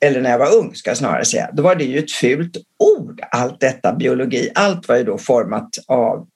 [0.04, 2.56] eller när jag var ung ska jag snarare säga, då var det ju ett fult
[2.78, 4.50] ord, allt detta biologi.
[4.54, 6.26] Allt var ju då format av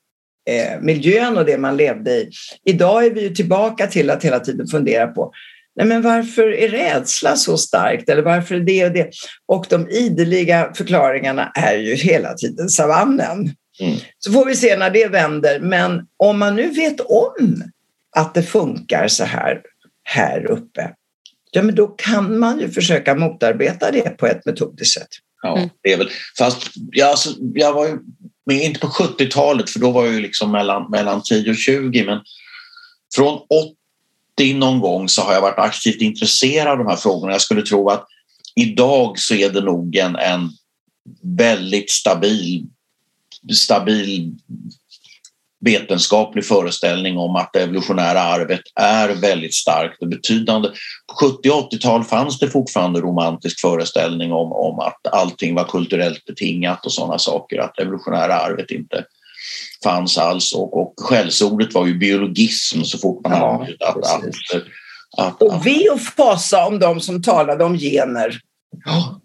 [0.50, 2.30] eh, miljön och det man levde i.
[2.64, 5.32] Idag är vi ju tillbaka till att hela tiden fundera på
[5.78, 8.08] Nej, men varför är rädsla så starkt?
[8.08, 9.10] Eller varför är det och det?
[9.46, 13.54] Och de ideliga förklaringarna är ju hela tiden savannen.
[13.80, 13.98] Mm.
[14.18, 15.60] Så får vi se när det vänder.
[15.60, 17.62] Men om man nu vet om
[18.16, 19.60] att det funkar så här,
[20.04, 20.90] här uppe,
[21.50, 25.08] ja men då kan man ju försöka motarbeta det på ett metodiskt sätt.
[25.42, 27.86] Ja, det är väl, fast jag, alltså, jag var
[28.50, 32.04] ju inte på 70-talet för då var jag ju liksom mellan, mellan 10 och 20
[32.04, 32.20] men
[33.14, 33.38] från
[34.38, 37.32] 90 någon gång så har jag varit aktivt intresserad av de här frågorna.
[37.32, 38.06] Jag skulle tro att
[38.54, 40.50] idag så är det nog en, en
[41.22, 42.66] väldigt stabil,
[43.54, 44.34] stabil
[45.60, 50.68] vetenskaplig föreställning om att det evolutionära arvet är väldigt starkt och betydande.
[51.06, 56.24] På 70 och 80-tal fanns det fortfarande romantisk föreställning om, om att allting var kulturellt
[56.24, 59.04] betingat och sådana saker, att det evolutionära arvet inte
[59.84, 64.24] fanns alls och, och skällsordet var ju biologism så fort man ja, hade att, att,
[64.54, 64.62] att,
[65.18, 68.40] att, Och ve och fasa om de som talade om gener.
[68.84, 69.20] Ja.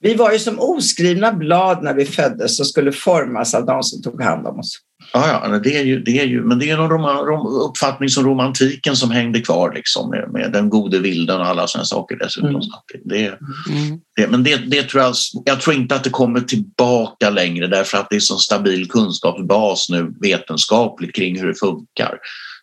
[0.00, 4.02] Vi var ju som oskrivna blad när vi föddes och skulle formas av de som
[4.02, 4.78] tog hand om oss.
[5.12, 8.08] Ja, ja det är ju, det är ju, men det är någon rom, rom, uppfattning
[8.08, 12.16] som romantiken som hängde kvar liksom, med, med den gode vilden och alla sådana saker
[12.16, 12.48] dessutom.
[12.48, 12.60] Mm.
[13.04, 14.00] Det, mm.
[14.16, 17.98] det, men det, det tror jag, jag tror inte att det kommer tillbaka längre därför
[17.98, 22.18] att det är så stabil kunskapsbas nu vetenskapligt kring hur det funkar.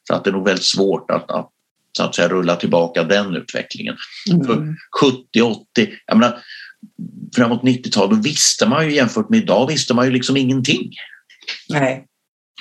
[0.07, 1.49] Så att det är nog väldigt svårt att, att
[1.97, 3.95] så att säga rulla tillbaka den utvecklingen.
[4.31, 4.45] Mm.
[4.45, 5.63] För 70, 80,
[6.05, 6.39] jag menar,
[7.35, 10.91] framåt 90-talet, då visste man ju jämfört med idag visste man ju liksom ingenting.
[11.69, 12.05] Nej.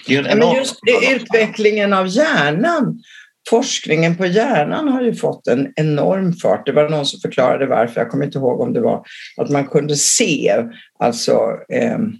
[0.08, 0.78] Men just
[1.14, 3.02] utvecklingen av hjärnan,
[3.50, 6.66] forskningen på hjärnan har ju fått en enorm fart.
[6.66, 9.66] Det var någon som förklarade varför, jag kommer inte ihåg om det var att man
[9.66, 10.64] kunde se,
[10.98, 12.12] alltså ehm,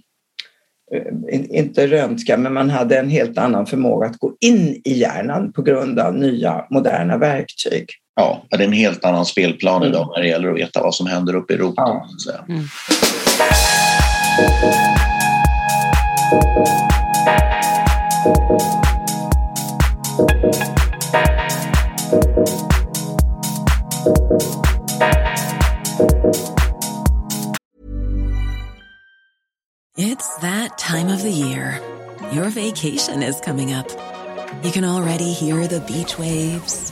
[0.93, 5.53] eh, inte röntga, men man hade en helt annan förmåga att gå in i hjärnan
[5.53, 7.85] på grund av nya moderna verktyg.
[8.19, 9.89] Ja, det är en helt annan spelplan mm.
[9.89, 11.85] idag när det gäller att veta vad som händer uppe i roten.
[12.25, 12.45] Ja.
[12.49, 12.67] Mm.
[29.97, 31.79] It's that time of the year.
[32.33, 33.87] Your vacation is coming up.
[34.63, 36.91] You can already hear the beach waves,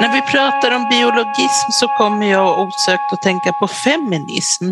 [0.00, 4.70] När vi pratar om biologism så kommer jag osökt att tänka på feminism,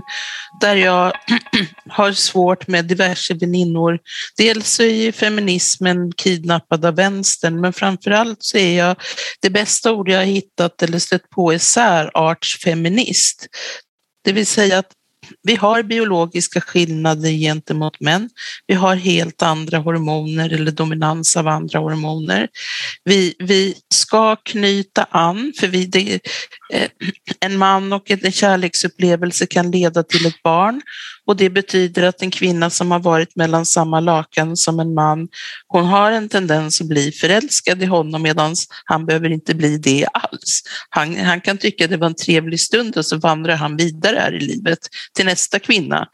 [0.61, 1.13] där jag
[1.89, 3.99] har svårt med diverse väninnor.
[4.37, 8.97] Dels så är ju feminismen kidnappad av vänstern, men framför allt så är jag,
[9.41, 13.47] det bästa ord jag har hittat eller stött på är särartsfeminist.
[14.25, 14.91] Det vill säga att
[15.47, 18.31] vi har biologiska skillnader gentemot män.
[18.67, 22.49] Vi har helt andra hormoner eller dominans av andra hormoner.
[23.05, 26.21] Vi, vi ska knyta an, för vi, det,
[26.73, 26.89] eh,
[27.41, 30.83] en man och en kärleksupplevelse kan leda till ett barn
[31.27, 35.29] och det betyder att en kvinna som har varit mellan samma lakan som en man,
[35.67, 40.07] hon har en tendens att bli förälskad i honom medan han behöver inte bli det
[40.13, 40.63] alls.
[40.91, 44.35] Han, han kan tycka det var en trevlig stund och så vandrar han vidare här
[44.35, 44.79] i livet
[45.15, 46.09] till nästa kvinna.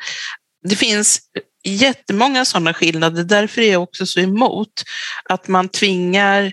[0.69, 1.21] Det finns
[1.65, 3.25] jättemånga sådana skillnader.
[3.25, 4.83] Därför är jag också så emot
[5.29, 6.53] att man tvingar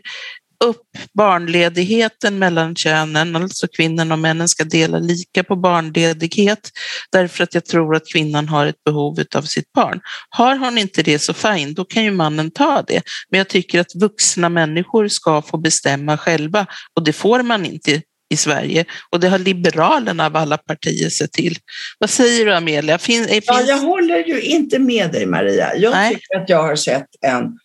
[0.65, 0.81] upp
[1.13, 6.71] barnledigheten mellan könen, alltså kvinnan och männen ska dela lika på barnledighet,
[7.11, 10.01] därför att jag tror att kvinnan har ett behov av sitt barn.
[10.29, 13.01] Har hon inte det så fine, då kan ju mannen ta det.
[13.29, 18.01] Men jag tycker att vuxna människor ska få bestämma själva och det får man inte
[18.29, 21.57] i Sverige och det har Liberalerna av alla partier sett till.
[21.99, 22.97] Vad säger du Amelia?
[22.97, 23.43] Fin, finns...
[23.47, 25.75] ja, jag håller ju inte med dig Maria.
[25.75, 26.15] Jag Nej.
[26.15, 27.59] tycker att jag har sett en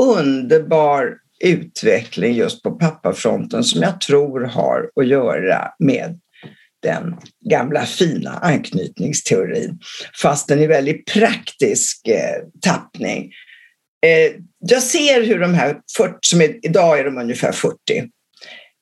[0.00, 6.20] underbar utveckling just på pappafronten som jag tror har att göra med
[6.82, 7.16] den
[7.50, 9.78] gamla fina anknytningsteorin,
[10.22, 13.32] fast den är väldigt praktisk eh, tappning.
[14.06, 17.76] Eh, jag ser hur de här 40, som är, idag är de ungefär 40,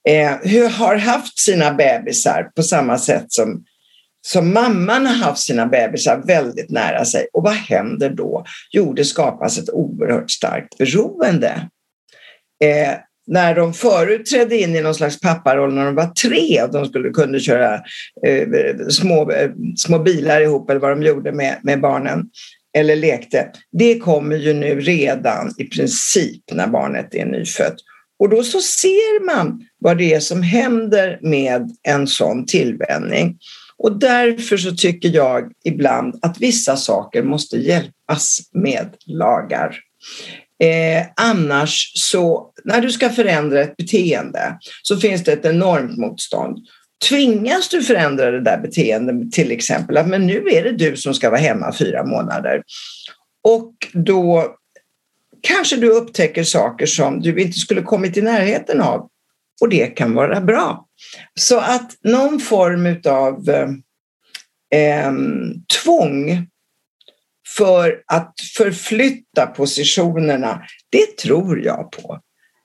[0.08, 3.64] eh, hur har haft sina bebisar på samma sätt som,
[4.26, 7.26] som mamman har haft sina bebisar väldigt nära sig.
[7.32, 8.44] Och vad händer då?
[8.70, 11.68] Jo, det skapas ett oerhört starkt beroende
[12.64, 12.94] Eh,
[13.26, 16.86] när de förut trädde in i någon slags papparoll när de var tre och de
[16.86, 17.74] skulle kunna köra
[18.26, 18.48] eh,
[18.88, 22.24] små, eh, små bilar ihop eller vad de gjorde med, med barnen
[22.78, 23.50] eller lekte.
[23.72, 27.76] Det kommer ju nu redan i princip när barnet är nyfött.
[28.18, 33.38] Och då så ser man vad det är som händer med en sån tillvänjning.
[33.76, 39.76] Och därför så tycker jag ibland att vissa saker måste hjälpas med lagar.
[40.62, 46.58] Eh, annars så, när du ska förändra ett beteende så finns det ett enormt motstånd.
[47.08, 51.14] Tvingas du förändra det där beteendet, till exempel att men nu är det du som
[51.14, 52.62] ska vara hemma fyra månader
[53.48, 54.56] och då
[55.42, 59.08] kanske du upptäcker saker som du inte skulle kommit i närheten av
[59.60, 60.86] och det kan vara bra.
[61.34, 63.68] Så att någon form av eh,
[64.80, 65.12] eh,
[65.82, 66.46] tvång
[67.60, 72.20] för att förflytta positionerna, det tror jag på.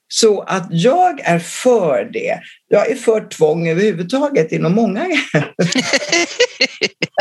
[0.08, 2.40] Så att jag är för det.
[2.68, 5.06] Jag är för tvång överhuvudtaget inom många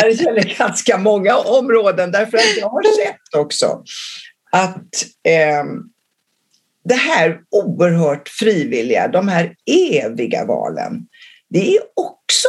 [0.02, 3.82] det gäller ganska många områden därför att jag har sett också
[4.52, 5.64] att eh,
[6.84, 11.06] det här oerhört frivilliga, de här eviga valen,
[11.50, 12.48] det är också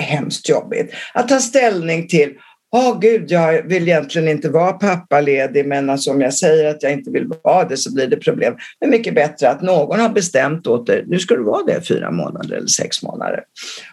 [0.00, 0.94] hemskt jobbigt.
[1.14, 2.34] Att ta ställning till
[2.76, 6.82] Åh oh, gud, jag vill egentligen inte vara pappaledig men alltså, om jag säger att
[6.82, 8.56] jag inte vill vara det så blir det problem.
[8.80, 12.10] Men mycket bättre att någon har bestämt åt dig, nu ska du vara det fyra
[12.10, 13.44] månader eller sex månader.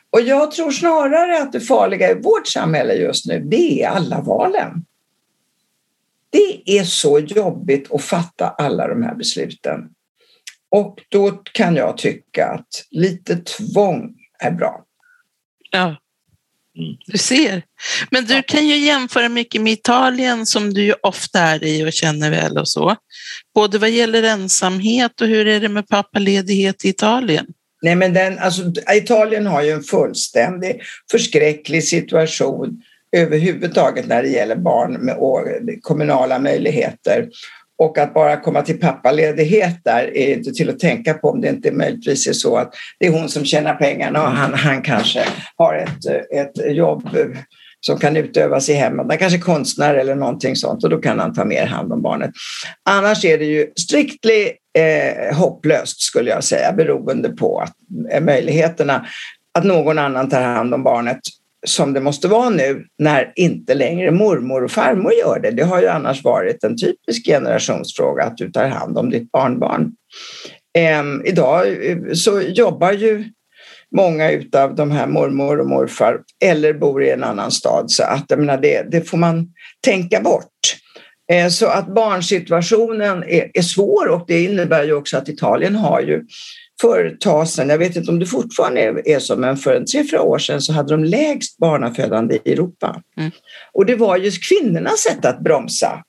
[0.10, 4.22] Och jag tror snarare att det farliga i vårt samhälle just nu, det är alla
[4.22, 4.86] valen.
[6.30, 9.90] Det är så jobbigt att fatta alla de här besluten.
[10.70, 14.84] Och då kan jag tycka att lite tvång är bra.
[15.72, 15.96] Ja.
[17.06, 17.64] Du ser.
[18.12, 21.94] Men du kan ju jämföra mycket med Italien som du ju ofta är i och
[21.94, 22.96] känner väl och så.
[23.56, 27.46] Både vad gäller ensamhet och hur är det med pappaledighet i Italien?
[27.82, 28.62] Nej, men den, alltså,
[28.94, 30.82] Italien har ju en fullständig
[31.12, 32.82] förskräcklig situation
[33.16, 35.18] överhuvudtaget när det gäller barn med
[35.82, 37.30] kommunala möjligheter.
[37.78, 41.50] Och att bara komma till pappaledighet där är inte till att tänka på om det
[41.50, 45.24] inte möjligtvis är så att det är hon som tjänar pengarna och han, han kanske
[45.58, 47.10] har ett, ett jobb
[47.86, 49.06] som kan utövas i hemmet.
[49.10, 52.02] Han kanske är konstnär eller någonting sånt och då kan han ta mer hand om
[52.02, 52.32] barnet.
[52.90, 57.74] Annars är det ju striktly eh, hopplöst skulle jag säga beroende på att,
[58.12, 59.06] eh, möjligheterna
[59.58, 61.20] att någon annan tar hand om barnet
[61.66, 65.52] som det måste vara nu när inte längre mormor och farmor gör det.
[65.52, 69.92] Det har ju annars varit en typisk generationsfråga att du tar hand om ditt barnbarn.
[70.78, 71.66] Ehm, eh, idag
[72.14, 73.24] så jobbar ju
[73.96, 78.26] många utav de här mormor och morfar eller bor i en annan stad så att
[78.28, 79.48] jag menar, det, det får man
[79.86, 80.48] tänka bort.
[81.32, 86.02] Eh, så att barnsituationen är, är svår och det innebär ju också att Italien har
[86.02, 86.24] ju
[86.82, 90.04] för ett sedan, jag vet inte om det fortfarande är så, men för en tre,
[90.12, 93.02] fyra år sedan så hade de lägst barnafödande i Europa.
[93.18, 93.32] Mm.
[93.74, 96.04] Och det var just kvinnornas sätt att bromsa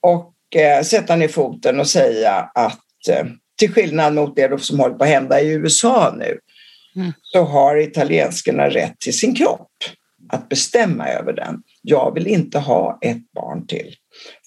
[0.00, 4.94] och eh, sätta ner foten och säga att eh, till skillnad mot det som håller
[4.94, 6.38] på att hända i USA nu
[6.96, 7.12] mm.
[7.22, 9.70] så har italienskorna rätt till sin kropp,
[10.28, 11.62] att bestämma över den.
[11.82, 13.94] Jag vill inte ha ett barn till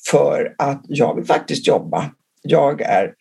[0.09, 2.11] för att jag vill faktiskt jobba.
[2.41, 3.13] Jag är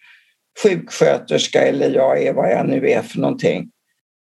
[0.63, 3.71] sjuksköterska eller jag är vad jag nu är för någonting.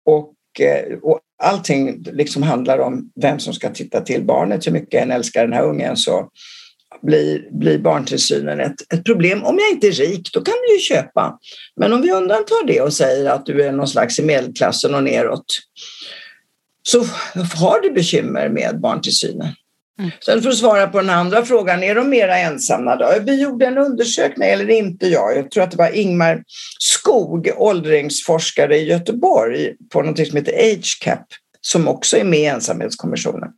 [0.04, 4.66] Och, eh, och allting liksom handlar om vem som ska titta till barnet.
[4.66, 6.30] Hur mycket en älskar den här ungen så
[7.02, 9.44] blir, blir barntillsynen ett, ett problem.
[9.44, 11.38] Om jag inte är rik, då kan du ju köpa.
[11.76, 15.04] Men om vi undantar det och säger att du är någon slags i medelklassen och
[15.04, 15.44] neråt
[16.82, 17.04] så
[17.54, 19.48] har du bekymmer med barntillsynen.
[19.98, 20.10] Mm.
[20.24, 23.14] Sen för att svara på den andra frågan, är de mera ensamma då?
[23.20, 26.42] Vi gjorde en undersökning, eller inte jag, jag tror att det var Ingmar
[26.78, 31.26] Skog, åldringsforskare i Göteborg på något som heter AgeCap,
[31.60, 33.50] som också är med i ensamhetskommissionen.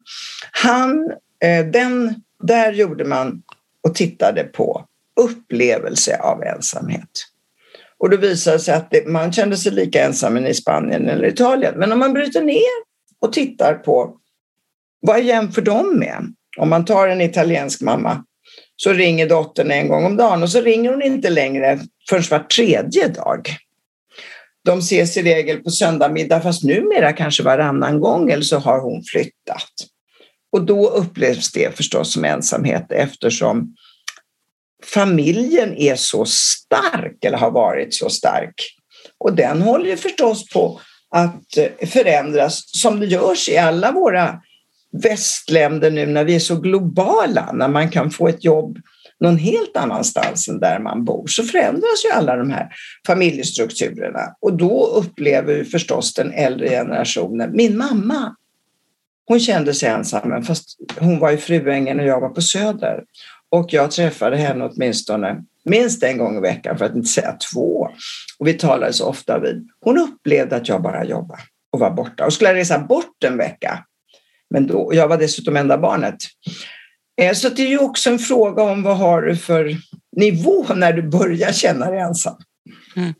[0.53, 1.11] Han,
[1.44, 3.42] eh, den, där gjorde man
[3.83, 4.85] och tittade på
[5.20, 7.11] upplevelse av ensamhet.
[7.98, 11.29] Och då visade det sig att det, man kände sig lika ensam i Spanien eller
[11.29, 11.74] Italien.
[11.76, 12.85] Men om man bryter ner
[13.20, 14.16] och tittar på
[15.00, 16.34] vad jämför de med?
[16.59, 18.24] Om man tar en italiensk mamma
[18.76, 22.38] så ringer dottern en gång om dagen och så ringer hon inte längre förrän var
[22.38, 23.48] tredje dag.
[24.64, 29.03] De ses i regel på söndag fast numera kanske varannan gång eller så har hon
[29.12, 29.72] flyttat.
[30.53, 33.74] Och då upplevs det förstås som ensamhet eftersom
[34.84, 38.55] familjen är så stark eller har varit så stark.
[39.18, 40.80] Och den håller ju förstås på
[41.11, 44.40] att förändras som det görs i alla våra
[44.93, 48.78] västländer nu när vi är så globala, när man kan få ett jobb
[49.20, 52.68] någon helt annanstans än där man bor så förändras ju alla de här
[53.07, 54.20] familjestrukturerna.
[54.41, 58.36] Och då upplever ju förstås den äldre generationen, min mamma,
[59.24, 63.05] hon kände sig ensam, fast hon var i Fruängen och jag var på Söder.
[63.51, 67.88] Och jag träffade henne åtminstone minst en gång i veckan, för att inte säga två.
[68.38, 69.68] Och vi talade så ofta vid.
[69.80, 71.41] Hon upplevde att jag bara jobbade
[71.72, 72.26] och var borta.
[72.26, 73.84] Och skulle jag resa bort en vecka,
[74.51, 76.16] men då, jag var dessutom enda barnet.
[77.20, 79.76] Eh, så det är ju också en fråga om vad har du för
[80.16, 82.36] nivå när du börjar känna dig ensam.
[82.96, 83.14] Mm.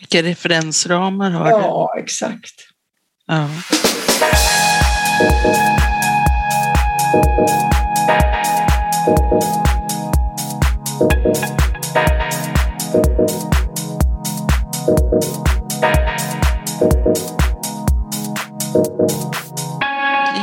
[0.00, 1.62] Vilka referensramar har ja, du?
[1.62, 2.54] Ja, exakt.
[3.26, 3.48] Ja.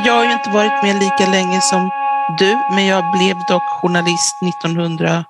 [0.06, 1.90] Jag har ju inte varit med lika länge som
[2.38, 5.24] du, men jag blev dock journalist 1980.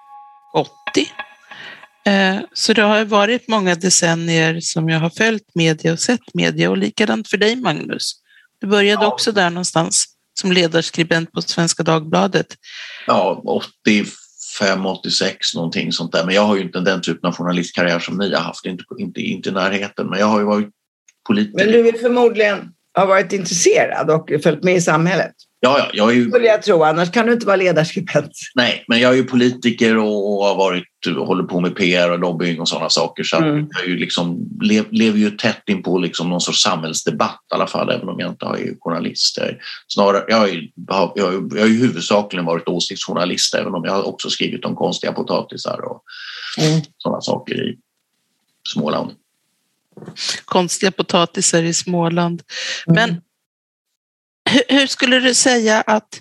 [2.06, 6.70] Eh, så det har varit många decennier som jag har följt media och sett media
[6.70, 8.12] och likadant för dig Magnus.
[8.60, 9.08] Du började ja.
[9.08, 10.04] också där någonstans
[10.40, 12.46] som ledarskribent på Svenska Dagbladet.
[13.06, 16.24] Ja, 85, 86 någonting sånt där.
[16.24, 19.20] Men jag har ju inte den typen av journalistkarriär som ni har haft, inte, inte,
[19.20, 20.06] inte i närheten.
[20.06, 20.70] Men jag har ju varit
[21.26, 21.64] politiker.
[21.64, 25.32] Men du är förmodligen har varit intresserad och följt med i samhället?
[25.60, 26.30] Ja, ja, jag är ju...
[26.30, 28.32] skulle jag tro, annars kan du inte vara ledarskribent.
[28.54, 30.84] Nej, men jag är ju politiker och, har varit,
[31.26, 33.22] håller på med PR och lobbying och sådana saker.
[33.22, 33.68] Så mm.
[33.70, 37.66] jag ju liksom, lev, lever ju tätt in på liksom någon sorts samhällsdebatt i alla
[37.66, 39.38] fall, även om jag inte är journalist.
[39.88, 44.08] Snarare, jag, har ju, jag, jag har ju huvudsakligen varit åsiktsjournalist, även om jag har
[44.08, 46.02] också skrivit om konstiga potatisar och
[46.58, 46.80] mm.
[46.98, 47.78] sådana saker i
[48.72, 49.10] Småland
[50.44, 52.42] konstiga potatisar i Småland.
[52.86, 53.20] Men mm.
[54.50, 56.20] hur, hur skulle du säga att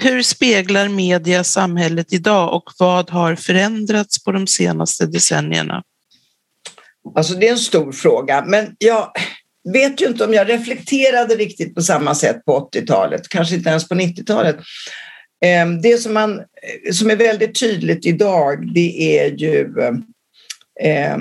[0.00, 5.82] hur speglar media samhället idag och vad har förändrats på de senaste decennierna?
[7.16, 9.12] Alltså det är en stor fråga, men jag
[9.72, 13.88] vet ju inte om jag reflekterade riktigt på samma sätt på 80-talet, kanske inte ens
[13.88, 14.56] på 90-talet.
[15.44, 16.40] Ehm, det som, man,
[16.92, 19.74] som är väldigt tydligt idag, det är ju
[20.80, 21.18] eh,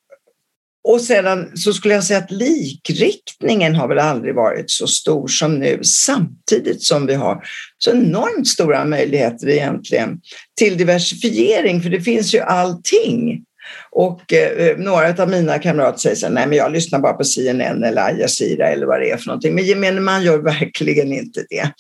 [0.89, 5.59] och sedan så skulle jag säga att likriktningen har väl aldrig varit så stor som
[5.59, 7.45] nu samtidigt som vi har
[7.79, 10.21] så enormt stora möjligheter egentligen
[10.59, 13.45] till diversifiering för det finns ju allting
[13.91, 17.25] och eh, några av mina kamrater säger så här, nej men jag lyssnar bara på
[17.25, 19.55] CNN eller Al Jazeera eller vad det är för någonting.
[19.55, 21.73] Men gemene man gör verkligen inte det.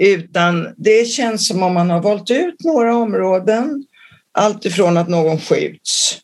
[0.00, 3.84] Utan det känns som om man har valt ut några områden,
[4.32, 6.20] allt ifrån att någon skjuts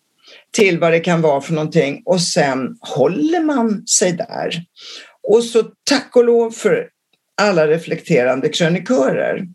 [0.52, 4.62] till vad det kan vara för någonting och sen håller man sig där.
[5.28, 6.88] Och så tack och lov för
[7.42, 9.46] alla reflekterande krönikörer.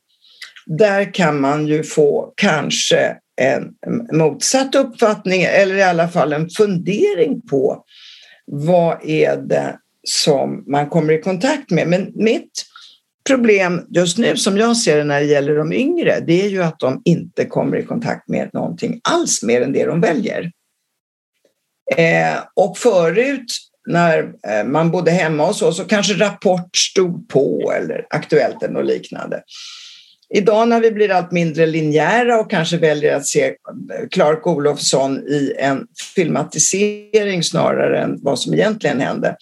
[0.65, 3.73] Där kan man ju få kanske en
[4.11, 7.83] motsatt uppfattning eller i alla fall en fundering på
[8.45, 11.87] vad är det som man kommer i kontakt med.
[11.87, 12.65] Men mitt
[13.27, 16.63] problem just nu som jag ser det när det gäller de yngre, det är ju
[16.63, 20.51] att de inte kommer i kontakt med någonting alls mer än det de väljer.
[21.97, 23.45] Eh, och förut
[23.87, 28.73] när eh, man bodde hemma och så, så kanske Rapport stod på eller Aktuellt eller
[28.73, 29.43] något liknande.
[30.29, 33.53] Idag när vi blir allt mindre linjära och kanske väljer att se
[34.11, 39.35] Clark Olofsson i en filmatisering snarare än vad som egentligen hände,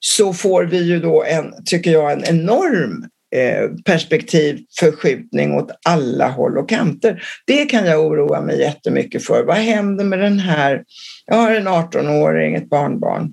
[0.00, 6.58] så får vi ju då en, tycker jag, en enorm eh, perspektivförskjutning åt alla håll
[6.58, 7.22] och kanter.
[7.46, 9.44] Det kan jag oroa mig jättemycket för.
[9.44, 10.84] Vad händer med den här,
[11.26, 13.32] jag har en 18-åring, ett barnbarn.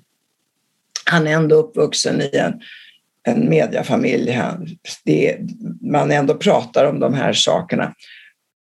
[1.04, 2.60] Han är ändå uppvuxen i en
[3.28, 4.40] en mediafamilj.
[5.04, 5.38] Det,
[5.90, 7.94] man ändå pratar om de här sakerna.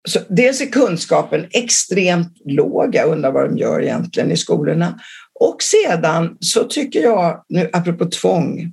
[0.08, 5.00] Så dels är kunskapen extremt låg, jag undrar vad de gör egentligen i skolorna.
[5.40, 8.72] Och sedan så tycker jag, nu apropå tvång,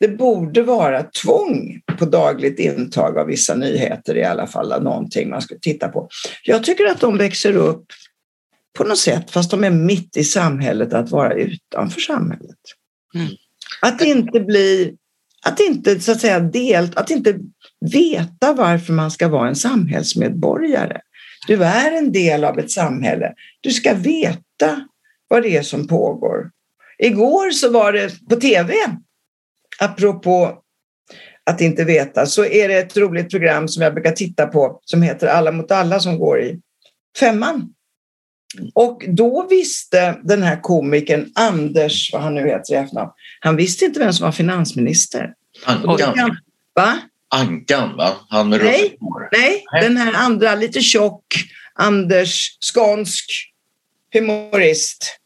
[0.00, 5.42] det borde vara tvång på dagligt intag av vissa nyheter i alla fall, någonting man
[5.42, 6.08] ska titta på.
[6.44, 7.84] Jag tycker att de växer upp
[8.78, 12.56] på något sätt, fast de är mitt i samhället, att vara utanför samhället.
[13.14, 13.28] Mm.
[13.82, 14.96] Att inte bli
[15.46, 17.38] att inte, så att säga, delt, att inte
[17.92, 21.00] veta varför man ska vara en samhällsmedborgare.
[21.46, 23.32] Du är en del av ett samhälle.
[23.60, 24.88] Du ska veta
[25.28, 26.50] vad det är som pågår.
[26.98, 28.74] Igår så var det på tv,
[29.80, 30.62] apropå
[31.50, 35.02] att inte veta, så är det ett roligt program som jag brukar titta på som
[35.02, 36.60] heter Alla mot alla som går i
[37.20, 37.74] femman.
[38.74, 43.84] Och då visste den här komikern Anders, vad han nu heter i efternamn, han visste
[43.84, 45.34] inte vem som var finansminister.
[45.64, 46.36] Ankan.
[46.74, 46.98] Va?
[47.28, 48.16] Ankan, va?
[48.28, 48.96] Han med Nej,
[49.32, 49.82] nej, Nej.
[49.82, 51.24] den här andra, lite tjock,
[51.74, 53.52] Anders, skånsk
[54.12, 55.18] humorist.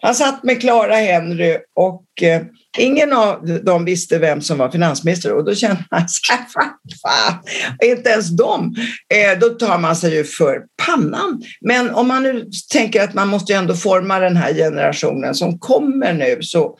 [0.00, 2.42] Han satt med Clara Henry och eh,
[2.78, 6.72] ingen av dem visste vem som var finansminister och då kände man så här, fan,
[7.02, 7.42] fan,
[7.84, 8.74] inte ens dem.
[9.14, 11.42] Eh, då tar man sig ju för pannan.
[11.60, 15.58] Men om man nu tänker att man måste ju ändå forma den här generationen som
[15.58, 16.76] kommer nu så,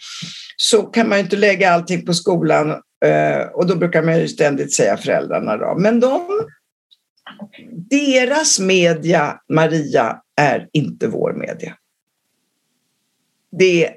[0.57, 2.71] så kan man ju inte lägga allting på skolan
[3.05, 5.75] eh, och då brukar man ju ständigt säga föräldrarna då.
[5.79, 6.47] Men de,
[7.91, 11.77] deras media, Maria, är inte vår media.
[13.59, 13.91] Det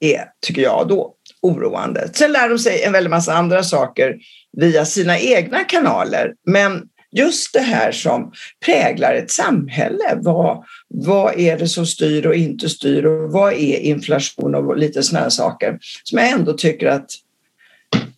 [0.00, 2.10] är, tycker jag då, oroande.
[2.12, 4.16] Sen lär de sig en väldig massa andra saker
[4.56, 6.34] via sina egna kanaler.
[6.46, 6.82] Men
[7.12, 8.32] just det här som
[8.64, 10.18] präglar ett samhälle.
[10.22, 15.02] Vad, vad är det som styr och inte styr och vad är inflation och lite
[15.02, 17.10] sådana här saker som jag ändå tycker att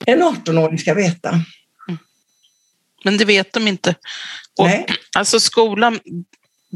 [0.06, 1.34] en 18-åring ska veta.
[3.04, 3.94] Men det vet de inte.
[4.58, 4.86] Och, Nej.
[5.16, 6.00] alltså skolan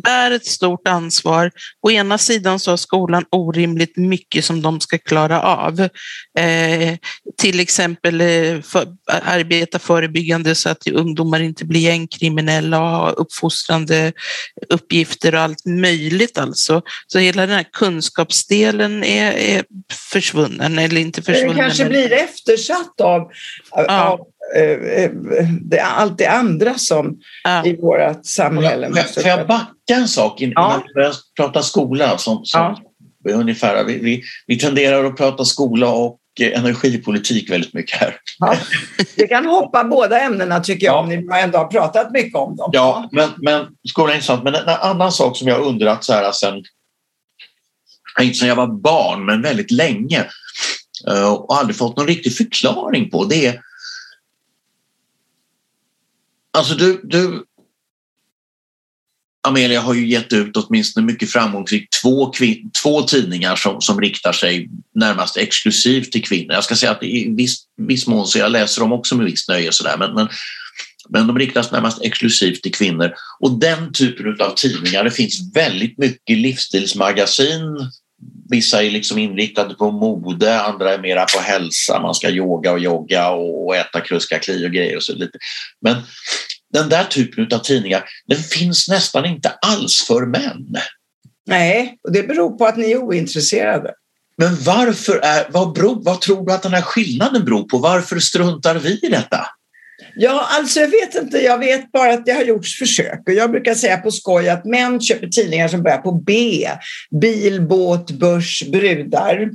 [0.04, 1.50] bär ett stort ansvar.
[1.82, 5.80] Å ena sidan så har skolan orimligt mycket som de ska klara av.
[6.38, 6.96] Eh,
[7.38, 14.12] till exempel eh, för, arbeta förebyggande så att ungdomar inte blir gängkriminella och har uppfostrande
[14.68, 16.82] uppgifter och allt möjligt alltså.
[17.06, 19.64] Så hela den här kunskapsdelen är, är
[20.12, 21.56] försvunnen eller inte Det försvunnen.
[21.56, 23.30] kanske men- blir eftersatt av,
[23.70, 24.16] av eh, eh,
[25.62, 27.64] det, allt det andra som Ja.
[27.66, 30.82] i vårt samhälle Får jag- jag backa en sak innan Ja.
[30.86, 32.18] vi börjar prata skola?
[32.18, 32.76] Som, som
[33.30, 38.16] ungefär, vi, vi, vi tenderar att prata skola och eh, energipolitik väldigt mycket här.
[38.38, 38.56] Ja,
[39.16, 40.98] vi kan hoppa båda ämnena tycker jag, Ja.
[41.00, 42.70] om ni ändå har pratat mycket om dem.
[42.72, 44.44] Ja, men, men skolan är intressant.
[44.44, 46.62] Men en annan sak som jag undrat så här sen,
[48.20, 50.24] inte sedan jag var barn, men väldigt länge
[51.08, 53.60] eh, och aldrig fått någon riktig förklaring på det är
[56.56, 57.44] Alltså du, du
[59.48, 64.32] Amelia har ju gett ut åtminstone mycket framgångsrikt två, kvin- två tidningar som, som riktar
[64.32, 66.54] sig närmast exklusivt till kvinnor.
[66.54, 69.48] Jag ska säga att i viss, viss mån så jag läser dem också med visst
[69.48, 70.28] nöje sådär, men, men,
[71.08, 73.10] men de riktas närmast exklusivt till kvinnor.
[73.40, 77.90] Och den typen av tidningar, det finns väldigt mycket livsstilsmagasin.
[78.50, 82.00] Vissa är liksom inriktade på mode, andra är mera på hälsa.
[82.00, 85.38] Man ska yoga och jogga och, äta kruskakli och grejer och så lite.
[85.80, 85.96] Men
[86.72, 90.76] den där typen av tidningar, den finns nästan inte alls för män.
[91.46, 93.92] Nej, och det beror på att ni är ointresserade.
[94.38, 97.78] Men varför är, vad, beror, vad tror du att den här skillnaden beror på?
[97.78, 99.46] Varför struntar vi i detta?
[100.16, 101.38] Ja, alltså jag vet inte.
[101.38, 103.22] Jag vet bara att det har gjorts försök.
[103.26, 106.68] Och jag brukar säga på skoj att män köper tidningar som börjar på B.
[107.20, 109.50] Bil, båt, börs, brudar.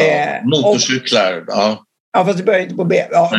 [0.00, 1.84] Eh, och, Motorcyklar, ja.
[2.12, 3.04] Ja, fast det börjar inte på B.
[3.10, 3.30] Ja,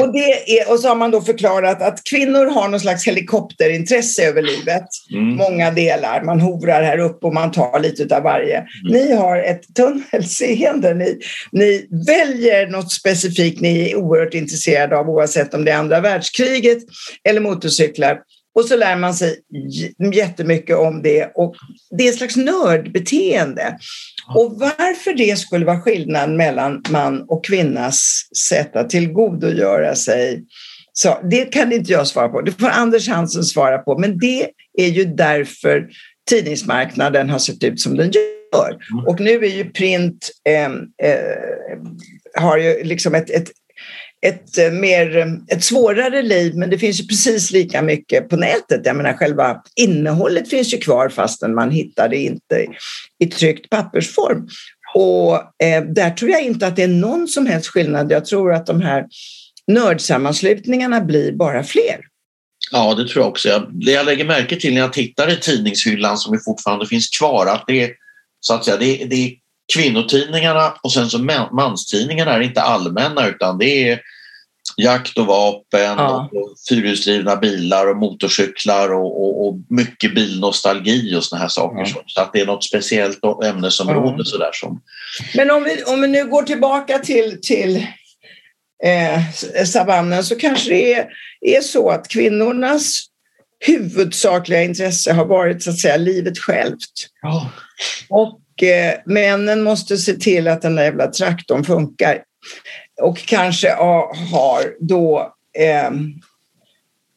[0.00, 4.22] och, det är, och så har man då förklarat att kvinnor har någon slags helikopterintresse
[4.26, 4.84] över livet.
[5.12, 5.36] Mm.
[5.36, 6.22] Många delar.
[6.22, 8.64] Man hovrar här uppe och man tar lite av varje.
[8.90, 10.94] Ni har ett tunnelseende.
[10.94, 11.18] Ni,
[11.52, 16.78] ni väljer något specifikt ni är oerhört intresserade av oavsett om det är andra världskriget
[17.28, 18.18] eller motorcyklar.
[18.54, 19.36] Och så lär man sig
[20.12, 21.54] jättemycket om det och
[21.98, 23.78] det är ett slags nördbeteende.
[24.28, 30.44] Och varför det skulle vara skillnad mellan man och kvinnas sätt att tillgodogöra sig
[30.96, 32.40] så det kan inte jag svara på.
[32.40, 33.98] Det får Anders Hansen svara på.
[33.98, 34.48] Men det
[34.78, 35.88] är ju därför
[36.30, 38.76] tidningsmarknaden har sett ut som den gör.
[39.06, 40.64] Och nu är ju print eh,
[41.10, 41.78] eh,
[42.34, 43.50] har ju liksom ett, ett,
[44.24, 48.36] ett, eh, mer, eh, ett svårare liv, men det finns ju precis lika mycket på
[48.36, 48.80] nätet.
[48.84, 52.66] Jag menar, själva innehållet finns ju kvar fastän man hittar det inte
[53.24, 54.48] i, tryckt pappersform.
[54.94, 58.12] Och eh, där tror jag inte att det är någon som helst skillnad.
[58.12, 59.04] Jag tror att de här
[59.66, 62.00] nördsammanslutningarna blir bara fler.
[62.72, 63.48] Ja, det tror jag också.
[63.48, 67.46] Jag, det jag lägger märke till när jag tittar i tidningshyllan som fortfarande finns kvar,
[67.46, 67.90] att det är,
[68.40, 69.30] så att säga, det, det är
[69.72, 74.00] kvinnotidningarna och sen så man- manstidningarna är inte allmänna utan det är
[74.76, 76.30] jakt och vapen Ja.
[76.32, 81.78] och fyrhjulsdrivna bilar och motorcyklar och, och, och mycket bilnostalgi och såna här saker.
[81.78, 81.86] Ja.
[81.86, 84.24] Så, så att det är något speciellt ämnesområde Ja.
[84.24, 84.80] sådär som...
[85.34, 87.86] Men om vi, om vi nu går tillbaka till, till
[88.84, 89.20] eh,
[89.66, 91.06] savannen så kanske det är,
[91.40, 93.00] är så att kvinnornas
[93.66, 96.90] huvudsakliga intresse har varit så att säga livet självt.
[97.22, 97.50] Ja.
[98.08, 102.22] Och eh, männen måste se till att den där jävla traktorn funkar.
[103.00, 105.90] Och kanske ja, har då eh,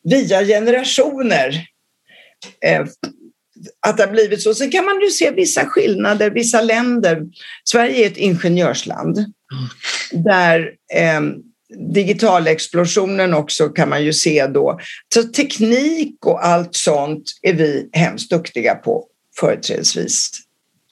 [0.04, 1.68] via generationer
[2.66, 2.86] eh,
[3.88, 4.54] att det har blivit så.
[4.54, 7.24] Sen kan man ju se vissa skillnader, vissa länder.
[7.64, 9.26] Sverige är ett ingenjörsland
[10.12, 11.22] där eh,
[11.94, 14.80] digitalexplosionen också kan man ju se då.
[15.14, 19.06] Så teknik och allt sånt är vi hemskt duktiga på,
[19.40, 20.47] företrädesvis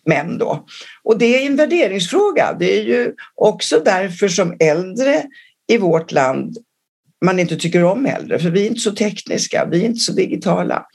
[0.05, 0.65] män då.
[1.03, 2.55] Och det är en värderingsfråga.
[2.59, 5.23] Det är ju också därför som äldre
[5.67, 6.57] i vårt land
[7.25, 10.11] man inte tycker om äldre, för vi är inte så tekniska, vi är inte så
[10.11, 10.85] digitala.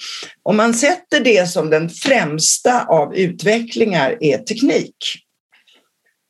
[0.42, 4.96] Om man sätter det som den främsta av utvecklingar är teknik,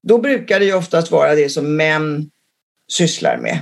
[0.08, 2.30] då brukar det ju oftast vara det som män
[2.92, 3.58] sysslar med.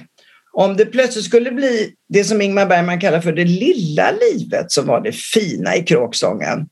[0.52, 4.86] Om det plötsligt skulle bli det som Ingmar Bergman kallar för det lilla livet som
[4.86, 6.66] var det fina i kråksången,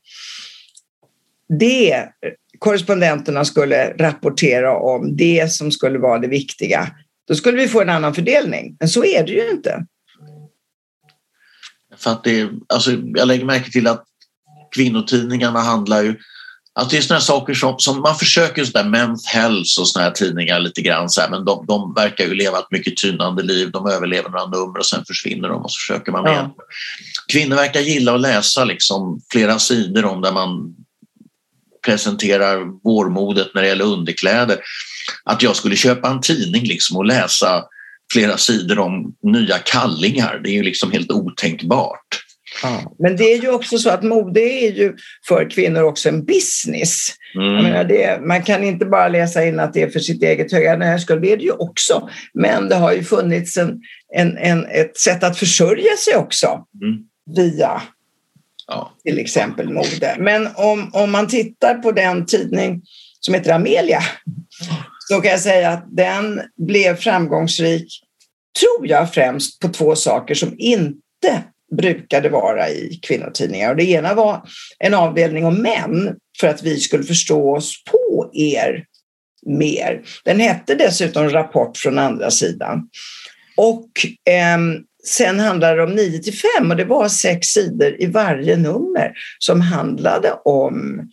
[1.49, 2.05] det
[2.59, 6.91] korrespondenterna skulle rapportera om, det som skulle vara det viktiga,
[7.27, 8.77] då skulle vi få en annan fördelning.
[8.79, 9.85] Men så är det ju inte.
[11.97, 14.03] För att det, alltså, jag lägger märke till att
[14.75, 16.15] kvinnotidningarna handlar ju
[16.77, 20.15] Alltså det är sådana saker som, som man försöker, sådär Men's Health och sådana här
[20.15, 23.71] tidningar lite grann, så här, men de, de verkar ju leva ett mycket tynande liv.
[23.71, 26.49] De överlever några nummer och sen försvinner de och så försöker man igen.
[26.57, 26.63] Ja.
[27.31, 30.75] Kvinnor verkar gilla att läsa liksom flera sidor om där man
[31.87, 34.57] presenterar vårmodet när det gäller underkläder.
[35.23, 37.63] Att jag skulle köpa en tidning liksom och läsa
[38.13, 42.23] flera sidor om nya kallingar, det är ju liksom helt otänkbart.
[42.63, 42.95] Ja.
[42.99, 44.95] Men det är ju också så att mode är ju
[45.27, 47.07] för kvinnor också en business.
[47.35, 47.53] Mm.
[47.53, 50.51] Jag menar det, man kan inte bara läsa in att det är för sitt eget
[50.51, 52.09] höga nöjeskull, det är det ju också.
[52.33, 53.81] Men det har ju funnits en,
[54.15, 56.47] en, en, ett sätt att försörja sig också
[56.81, 56.97] mm.
[57.35, 57.81] via
[58.67, 58.91] ja.
[59.03, 60.15] till exempel mode.
[60.19, 62.81] Men om, om man tittar på den tidning
[63.19, 64.01] som heter Amelia
[65.09, 67.87] så kan jag säga att den blev framgångsrik,
[68.59, 71.43] tror jag, främst på två saker som inte
[71.77, 73.69] brukade vara i kvinnotidningar.
[73.69, 74.41] Och det ena var
[74.79, 78.85] en avdelning om män för att vi skulle förstå oss på er
[79.45, 80.01] mer.
[80.23, 82.89] Den hette dessutom Rapport från andra sidan.
[83.57, 83.89] Och
[84.29, 84.57] eh,
[85.07, 89.13] sen handlade det om 9 till 5 och det var sex sidor i varje nummer
[89.39, 91.09] som handlade om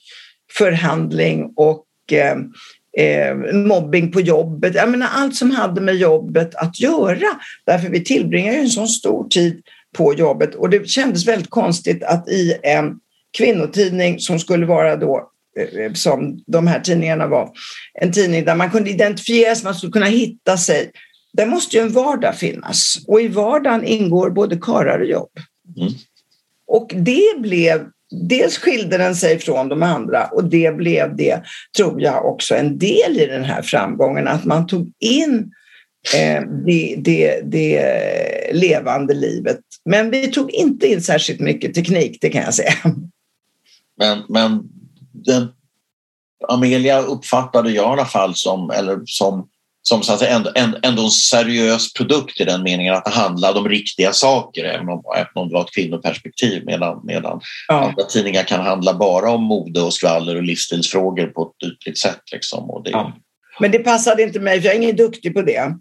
[0.52, 2.36] förhandling och eh,
[3.06, 4.74] eh, mobbing på jobbet.
[4.74, 7.40] Jag menar, allt som hade med jobbet att göra.
[7.66, 9.62] Därför vi tillbringar ju en sån stor tid
[9.96, 12.94] på jobbet och det kändes väldigt konstigt att i en
[13.38, 17.50] kvinnotidning som skulle vara då eh, som de här tidningarna var,
[18.00, 20.90] en tidning där man kunde identifiera sig, man skulle kunna hitta sig.
[21.36, 25.30] Där måste ju en vardag finnas och i vardagen ingår både karlar och jobb.
[25.76, 25.92] Mm.
[26.66, 31.42] Och det blev, dels skilde den sig från de andra och det blev det,
[31.76, 35.52] tror jag, också en del i den här framgången, att man tog in
[36.14, 39.60] eh, det, det, det levande livet.
[39.84, 42.74] Men vi tog inte in särskilt mycket teknik, det kan jag säga.
[43.98, 44.62] Men, men
[45.12, 45.48] den,
[46.48, 49.48] Amelia uppfattade jag i alla fall som, eller som
[49.88, 50.50] som så att säga ändå,
[50.82, 55.02] ändå en seriös produkt i den meningen att det handlade om riktiga saker även om,
[55.16, 57.74] även om det var ett kvinnoperspektiv medan, medan ja.
[57.74, 62.20] andra tidningar kan handla bara om mode och skvaller och livsstilsfrågor på ett ytligt sätt.
[62.32, 62.70] Liksom.
[62.70, 63.12] Och det, ja.
[63.60, 65.74] Men det passade inte mig, för jag är ingen duktig på det.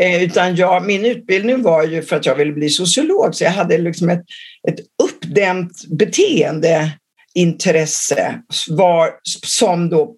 [0.00, 3.50] Eh, utan jag, min utbildning var ju för att jag ville bli sociolog, så jag
[3.50, 4.24] hade liksom ett,
[4.68, 9.10] ett uppdämt beteendeintresse var,
[9.46, 10.16] som då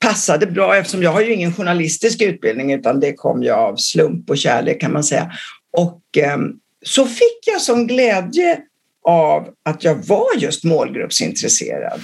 [0.00, 4.30] passade bra eftersom jag har ju ingen journalistisk utbildning utan det kom ju av slump
[4.30, 5.32] och kärlek kan man säga.
[5.76, 6.52] Och ehm,
[6.86, 8.58] så fick jag som glädje
[9.04, 12.00] av att jag var just målgruppsintresserad.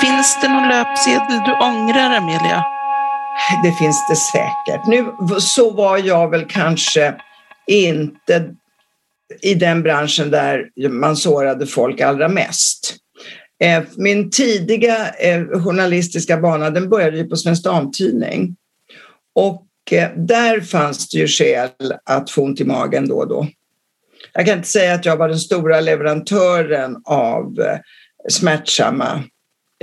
[0.00, 2.64] Finns det någon löpsedel du ångrar, Amelia?
[3.62, 4.86] Det finns det säkert.
[4.86, 7.14] Nu så var jag väl kanske
[7.66, 8.54] inte
[9.42, 12.96] i den branschen där man sårade folk allra mest.
[13.60, 18.56] Eh, min tidiga eh, journalistiska bana den började ju på Svensk Damtidning.
[19.34, 21.70] Och eh, där fanns det ju skäl
[22.04, 23.46] att få ont i magen då och då.
[24.32, 27.56] Jag kan inte säga att jag var den stora leverantören av
[28.28, 29.22] smärtsamma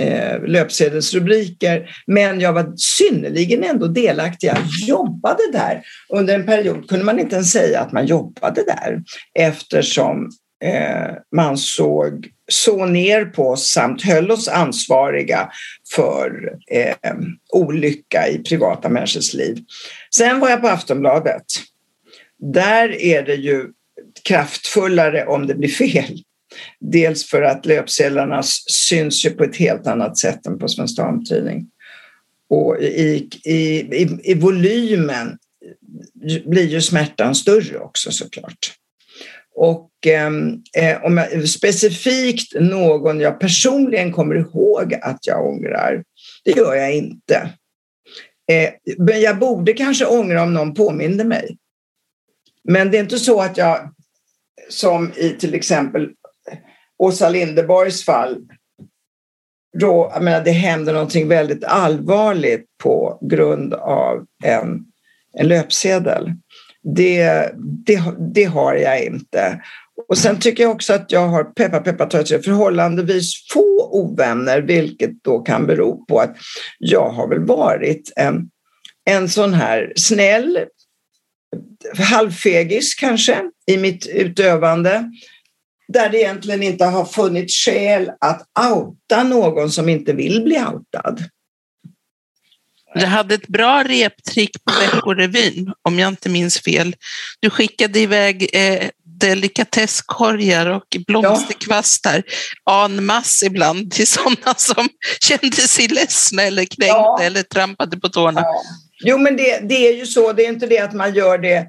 [0.00, 4.48] Eh, löpsedelsrubriker, men jag var synnerligen ändå delaktig.
[4.48, 5.82] Jag jobbade där.
[6.08, 9.02] Under en period kunde man inte ens säga att man jobbade där
[9.38, 10.30] eftersom
[10.64, 15.48] eh, man såg så ner på oss samt höll oss ansvariga
[15.94, 17.14] för eh,
[17.52, 19.58] olycka i privata människors liv.
[20.14, 21.44] Sen var jag på Aftonbladet.
[22.52, 23.66] Där är det ju
[24.28, 26.18] kraftfullare om det blir fel.
[26.80, 28.42] Dels för att löpsedlarna
[28.88, 31.66] syns ju på ett helt annat sätt än på Svensk Damtidning.
[32.48, 35.38] Och i, i, i, i volymen
[36.46, 38.72] blir ju smärtan större också såklart.
[39.54, 46.04] Och ehm, eh, om jag, specifikt någon jag personligen kommer ihåg att jag ångrar,
[46.44, 47.52] det gör jag inte.
[48.50, 51.56] Eh, men jag borde kanske ångra om någon påminde mig.
[52.64, 53.94] Men det är inte så att jag,
[54.68, 56.08] som i till exempel
[57.02, 58.36] Åsa Linderborgs fall,
[59.78, 64.84] då, jag menar, det händer någonting väldigt allvarligt på grund av en,
[65.38, 66.32] en löpsedel.
[66.82, 67.52] Det,
[67.86, 68.02] det,
[68.34, 69.62] det har jag inte.
[70.08, 75.24] Och sen tycker jag också att jag har peppa peppa tagit förhållandevis få ovänner, vilket
[75.24, 76.36] då kan bero på att
[76.78, 78.50] jag har väl varit en,
[79.10, 80.58] en sån här snäll,
[81.98, 85.10] halvfegis kanske i mitt utövande
[85.92, 91.24] där det egentligen inte har funnits skäl att outa någon som inte vill bli outad.
[92.94, 96.96] Du hade ett bra reptrick på Veckorevyn, om jag inte minns fel.
[97.40, 102.22] Du skickade iväg eh, delikatesskorgar och blomsterkvastar
[102.64, 102.84] ja.
[102.84, 104.88] en masse ibland till sådana som
[105.20, 107.22] kände sig ledsna eller kränkta ja.
[107.22, 108.40] eller trampade på tårna.
[108.40, 108.62] Ja.
[109.04, 110.32] Jo, men det, det är ju så.
[110.32, 111.66] Det är inte det att man gör det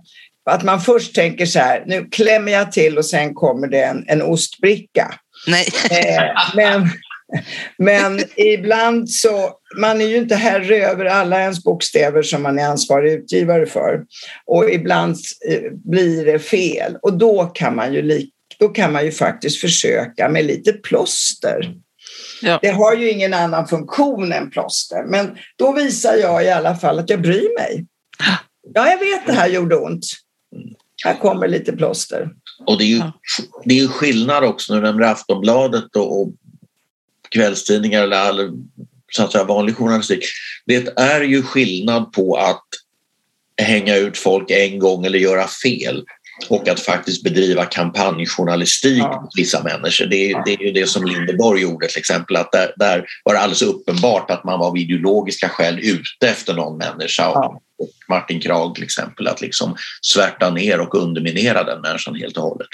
[0.49, 4.05] att man först tänker så här, nu klämmer jag till och sen kommer det en,
[4.07, 5.13] en ostbricka.
[5.47, 5.67] Nej.
[5.91, 6.23] Eh,
[6.55, 6.89] men,
[7.77, 12.65] men ibland så, man är ju inte herre över alla ens bokstäver som man är
[12.65, 14.01] ansvarig utgivare för.
[14.45, 15.15] Och ibland
[15.49, 18.27] eh, blir det fel och då kan man ju,
[18.59, 21.73] då kan man ju faktiskt försöka med lite plåster.
[22.41, 22.59] Ja.
[22.61, 26.99] Det har ju ingen annan funktion än plåster, men då visar jag i alla fall
[26.99, 27.85] att jag bryr mig.
[28.73, 30.05] Ja, jag vet det här gjorde ont.
[31.05, 32.29] Här kommer lite plåster.
[32.65, 33.01] Och det är ju,
[33.65, 36.33] det är ju skillnad också när du nämner Aftonbladet och, och
[37.29, 38.51] kvällstidningar eller all,
[39.11, 40.23] så att säga, vanlig journalistik.
[40.65, 42.65] Det är ju skillnad på att
[43.61, 46.03] hänga ut folk en gång eller göra fel
[46.49, 49.21] och att faktiskt bedriva kampanjjournalistik ja.
[49.21, 50.05] mot vissa människor.
[50.05, 52.35] Det är, det är ju det som Lindeborg gjorde till exempel.
[52.35, 56.53] Att där, där var det alldeles uppenbart att man var av ideologiska skäl ute efter
[56.53, 57.23] någon människa.
[57.23, 57.61] Ja.
[57.77, 62.43] Och Martin Krag till exempel, att liksom svärta ner och underminera den människan helt och
[62.43, 62.67] hållet.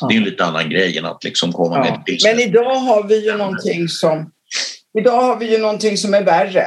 [0.00, 0.06] Ja.
[0.06, 1.82] Det är en lite annan grej än att liksom komma ja.
[1.82, 4.30] med ett Men idag har vi ju någonting som,
[4.98, 6.66] idag har vi ju någonting som är värre.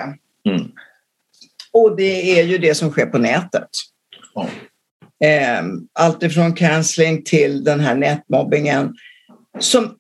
[0.50, 0.72] Mm.
[1.74, 3.70] Och det är ju det som sker på nätet.
[4.36, 4.50] Ja.
[5.24, 5.64] Eh,
[5.94, 8.94] allt ifrån cancelling till den här nätmobbingen.
[9.60, 9.96] Som,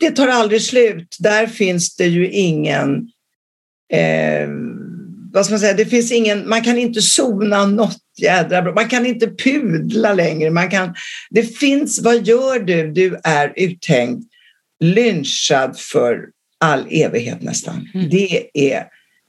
[0.00, 1.16] det tar aldrig slut.
[1.18, 3.10] Där finns det ju ingen...
[3.92, 4.48] Eh,
[5.32, 5.74] vad ska man säga?
[5.74, 8.74] Det finns ingen, man kan inte sona något jädra bra.
[8.74, 10.50] Man kan inte pudla längre.
[10.50, 10.94] Man kan,
[11.30, 12.92] det finns, vad gör du?
[12.92, 14.24] Du är uthängd,
[14.80, 16.20] lynchad för
[16.60, 17.88] all evighet nästan.
[17.94, 18.10] Mm.
[18.10, 18.84] Det är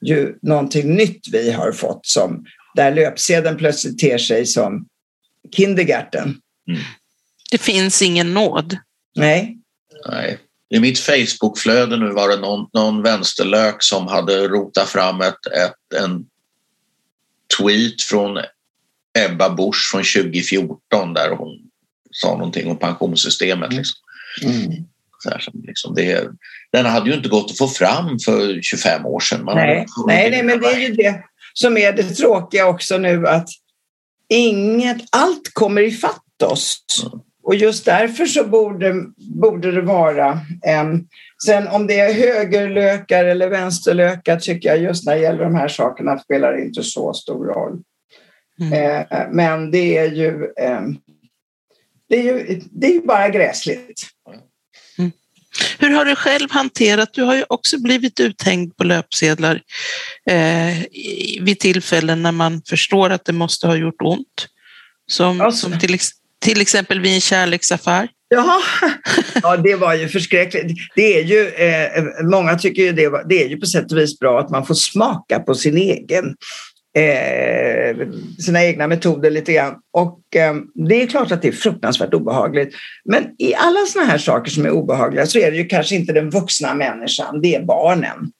[0.06, 2.46] ju någonting nytt vi har fått som
[2.76, 4.88] där löpsedeln plötsligt ter sig som
[5.52, 6.42] kindergarten.
[6.68, 6.82] Mm.
[7.52, 8.78] Det finns ingen nåd.
[9.16, 9.58] Nej.
[10.10, 10.40] Nej.
[10.70, 16.02] I mitt Facebookflöde nu var det någon, någon vänsterlök som hade rotat fram ett, ett,
[16.02, 16.26] en
[17.58, 18.38] tweet från
[19.18, 21.60] Ebba Busch från 2014 där hon
[22.12, 23.72] sa någonting om pensionssystemet.
[23.72, 23.78] Mm.
[23.78, 24.00] Liksom.
[24.44, 24.86] Mm.
[25.20, 26.28] Så här, liksom det,
[26.72, 29.46] den hade ju inte gått att få fram för 25 år sedan.
[29.46, 31.24] Man nej, nej, nej, men det är ju det
[31.54, 33.50] som är det tråkiga också nu att
[34.30, 36.84] inget, allt kommer ifatt oss.
[37.06, 37.20] Mm.
[37.44, 41.08] Och just därför så borde, borde det vara en...
[41.46, 45.68] Sen om det är högerlökar eller vänsterlökar tycker jag just när det gäller de här
[45.68, 47.82] sakerna spelar inte så stor roll.
[48.62, 48.74] Mm.
[48.74, 50.44] Eh, men det är ju...
[50.60, 50.82] Eh,
[52.10, 54.04] det är ju, det är bara gräsligt.
[55.80, 59.62] Hur har du själv hanterat, du har ju också blivit uthängd på löpsedlar
[60.30, 60.78] eh,
[61.42, 64.48] vid tillfällen när man förstår att det måste ha gjort ont.
[65.08, 65.70] Som, alltså.
[65.70, 65.98] som till,
[66.42, 68.08] till exempel vid en kärleksaffär.
[68.30, 68.62] Jaha,
[69.44, 70.78] ja det var ju förskräckligt.
[70.96, 74.20] Det är ju, eh, många tycker ju det, det är ju på sätt och vis
[74.20, 76.36] bra att man får smaka på sin egen
[76.96, 78.08] eh,
[78.40, 79.76] sina egna metoder lite grann.
[79.94, 80.56] Och eh,
[80.88, 82.76] det är klart att det är fruktansvärt obehagligt.
[83.06, 86.14] Men i alla sådana här saker som är obehagliga så är det ju kanske inte
[86.14, 88.32] den vuxna människan, det är barnen.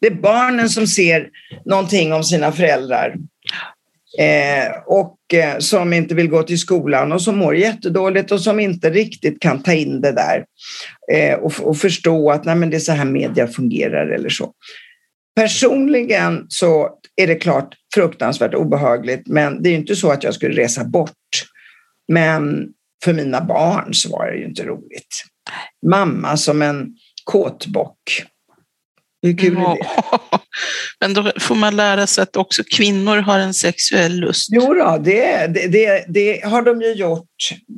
[0.00, 1.28] Det är barnen som ser
[1.64, 3.16] någonting om sina föräldrar
[4.18, 8.60] eh, och eh, som inte vill gå till skolan och som mår jättedåligt och som
[8.60, 10.44] inte riktigt kan ta in det där
[11.12, 14.52] eh, och, och, förstå att nej, men det är så här media fungerar eller så.
[15.36, 20.62] Personligen så är det klart fruktansvärt obehagligt, men det är inte så att jag skulle
[20.62, 21.12] resa bort.
[22.12, 22.68] Men
[23.04, 25.24] för mina barn så var det ju inte roligt.
[25.86, 26.86] mamma som en
[27.24, 28.24] kåtbock.
[29.22, 29.86] Hur kul är det?
[31.00, 34.48] Men då får man lära sig att också kvinnor har en sexuell lust.
[34.50, 37.26] Jo då, det, det, det, det har de ju gjort.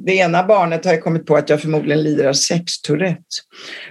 [0.07, 3.23] Det ena barnet har ju kommit på att jag förmodligen lider av sextourette.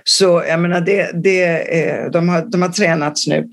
[0.03, 3.49] Så jag menar, det, det, de, har, de har tränats nu.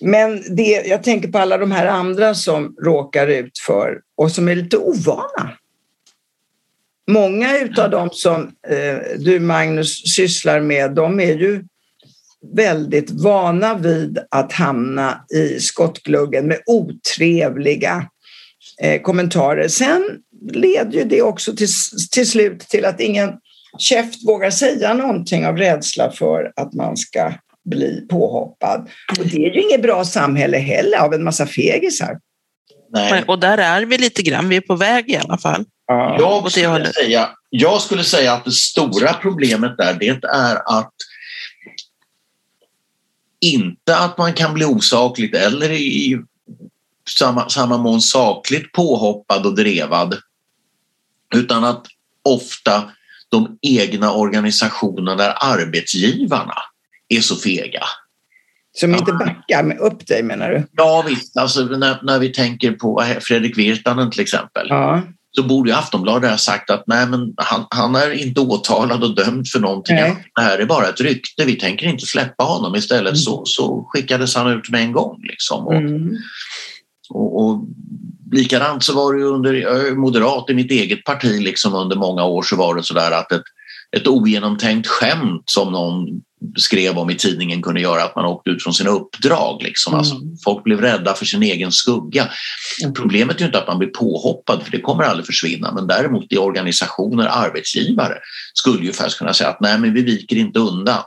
[0.00, 4.48] Men det, jag tänker på alla de här andra som råkar ut för och som
[4.48, 5.52] är lite ovana.
[7.10, 11.64] Många utav dem som eh, du Magnus sysslar med, de är ju
[12.56, 18.06] väldigt vana vid att hamna i skottgluggen med otrevliga
[18.82, 19.68] eh, kommentarer.
[19.68, 20.04] Sen
[20.52, 21.68] leder ju det också till,
[22.10, 23.32] till slut till att ingen
[23.78, 27.32] käft vågar säga någonting av rädsla för att man ska
[27.70, 28.88] bli påhoppad.
[29.18, 32.18] Och det är ju inget bra samhälle heller av en massa fegisar.
[32.92, 33.24] Nej.
[33.26, 35.64] Och där är vi lite grann, vi är på väg i alla fall.
[36.18, 40.92] Jag skulle, säga, jag skulle säga att det stora problemet där det är att
[43.40, 46.22] inte att man kan bli osakligt eller i
[47.18, 50.16] samma, samma mån sakligt påhoppad och drevad
[51.34, 51.86] utan att
[52.24, 52.90] ofta
[53.28, 56.54] de egna organisationerna, där arbetsgivarna,
[57.08, 57.82] är så fega.
[58.72, 60.66] Som inte backar upp dig menar du?
[60.72, 64.66] Ja visst, alltså, när, när vi tänker på Fredrik Virtanen till exempel.
[64.68, 65.02] Ja.
[65.36, 69.14] Så borde ju Aftonbladet ha sagt att nej, men han, han är inte åtalad och
[69.14, 69.96] dömd för någonting.
[69.96, 70.26] Nej.
[70.34, 72.74] Det här är bara ett rykte, vi tänker inte släppa honom.
[72.74, 73.16] Istället mm.
[73.16, 75.20] så, så skickades han ut med en gång.
[75.22, 75.66] Liksom.
[75.66, 76.16] Och, mm.
[77.10, 77.64] och, och
[78.32, 82.42] likadant så var det ju under Moderat i mitt eget parti liksom under många år
[82.42, 83.42] så var det sådär att ett,
[83.96, 86.22] ett ogenomtänkt skämt som någon
[86.56, 89.62] skrev om i tidningen kunde göra att man åkte ut från sina uppdrag.
[89.62, 89.94] Liksom.
[89.94, 90.28] Alltså, mm.
[90.28, 92.28] Alltså, folk blev rädda för sin egen skugga.
[92.82, 92.94] Mm.
[92.94, 96.32] Problemet är ju inte att man blir påhoppad, för det kommer aldrig försvinna, men däremot
[96.32, 98.14] i organisationer, arbetsgivare,
[98.54, 101.02] skulle ju faktiskt kunna säga att nej, men vi viker inte undan.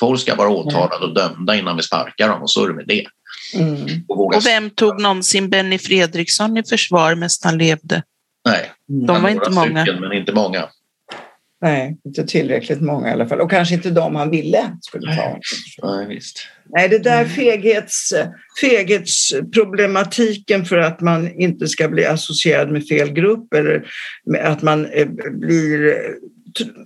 [0.00, 2.86] Folk ska vara åtalade och dömda innan vi sparkar dem och så är det med
[2.88, 3.06] det.
[3.54, 4.04] Mm.
[4.08, 8.02] Och, och, vem tog någonsin Benny Fredriksson i försvar medan han levde?
[8.44, 8.72] Nej,
[9.06, 9.82] de var inte många.
[9.82, 10.68] Stycken, men inte många.
[11.62, 13.40] Nej, inte tillräckligt många i alla fall.
[13.40, 15.38] Och kanske inte de han ville skulle ta.
[15.82, 16.46] Nej, visst.
[16.72, 18.12] Nej, det där feghets,
[18.60, 23.84] feghetsproblematiken för att man inte ska bli associerad med fel grupp eller
[24.42, 25.96] att man eh, blir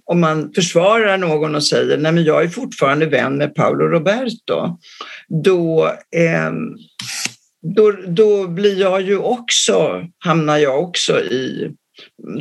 [0.05, 4.79] om man försvarar någon och säger nej men jag är fortfarande vän med Paolo Roberto,
[5.45, 6.53] då, eh,
[7.77, 11.71] då, då blir jag ju också, hamnar jag också i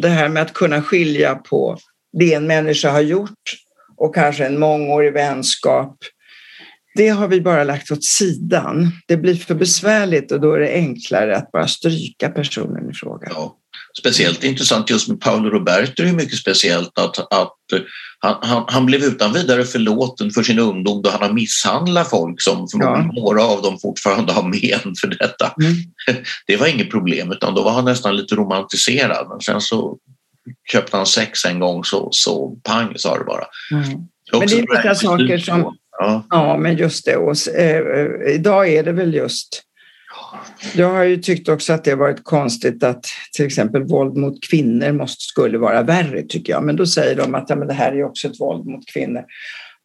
[0.01, 1.77] det här med att kunna skilja på
[2.19, 3.39] det en människa har gjort
[3.97, 5.97] och kanske en mångårig vänskap.
[6.95, 8.91] Det har vi bara lagt åt sidan.
[9.07, 13.27] Det blir för besvärligt och då är det enklare att bara stryka personen i fråga.
[13.29, 13.57] Ja.
[13.99, 17.57] Speciellt intressant just med Paolo Roberto är det mycket speciellt att, att
[18.19, 22.41] han, han, han, blev utan vidare förlåten för sin ungdom då han har misshandlat folk
[22.41, 23.11] som ja.
[23.13, 25.53] några av dem fortfarande har men för detta.
[25.61, 25.73] Mm.
[26.47, 29.97] Det var inget problem utan då var han nästan lite romantiserad men sen så
[30.71, 33.45] köpte han sex en gång så, så pang sa det bara.
[33.71, 33.89] Mm.
[34.31, 35.77] Men det är vissa saker som...
[35.99, 36.27] Ja.
[36.29, 37.15] ja, men just det.
[37.15, 39.63] Och, eh, idag är det väl just...
[40.75, 44.91] Jag har ju tyckt också att det varit konstigt att till exempel våld mot kvinnor
[44.91, 46.63] måste, skulle vara värre tycker jag.
[46.63, 49.23] Men då säger de att ja, men det här är också ett våld mot kvinnor.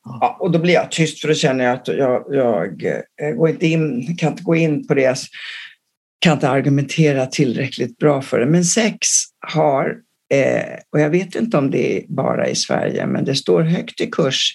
[0.05, 3.35] Ja, och då blir jag tyst för då känner jag att jag, jag, jag eh,
[3.37, 5.19] går inte in, kan inte gå in på det
[6.21, 8.47] kan inte argumentera tillräckligt bra för det.
[8.47, 9.09] Men sex
[9.53, 9.97] har
[10.31, 14.01] Eh, och jag vet inte om det är bara i Sverige, men det står högt
[14.01, 14.53] i kurs.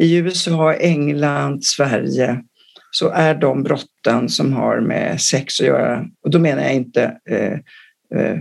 [0.00, 2.42] I USA, England, Sverige
[2.90, 7.18] så är de brotten som har med sex att göra, och då menar jag inte
[7.30, 7.52] eh,
[8.20, 8.38] eh,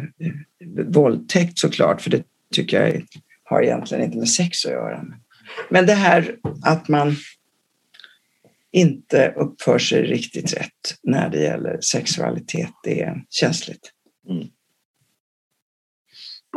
[0.86, 2.24] våldtäkt såklart, för det
[2.54, 3.04] tycker jag
[3.44, 5.06] har egentligen inte med sex att göra.
[5.70, 7.16] Men det här att man
[8.72, 13.92] inte uppför sig riktigt rätt när det gäller sexualitet, det är känsligt.
[14.30, 14.48] Mm.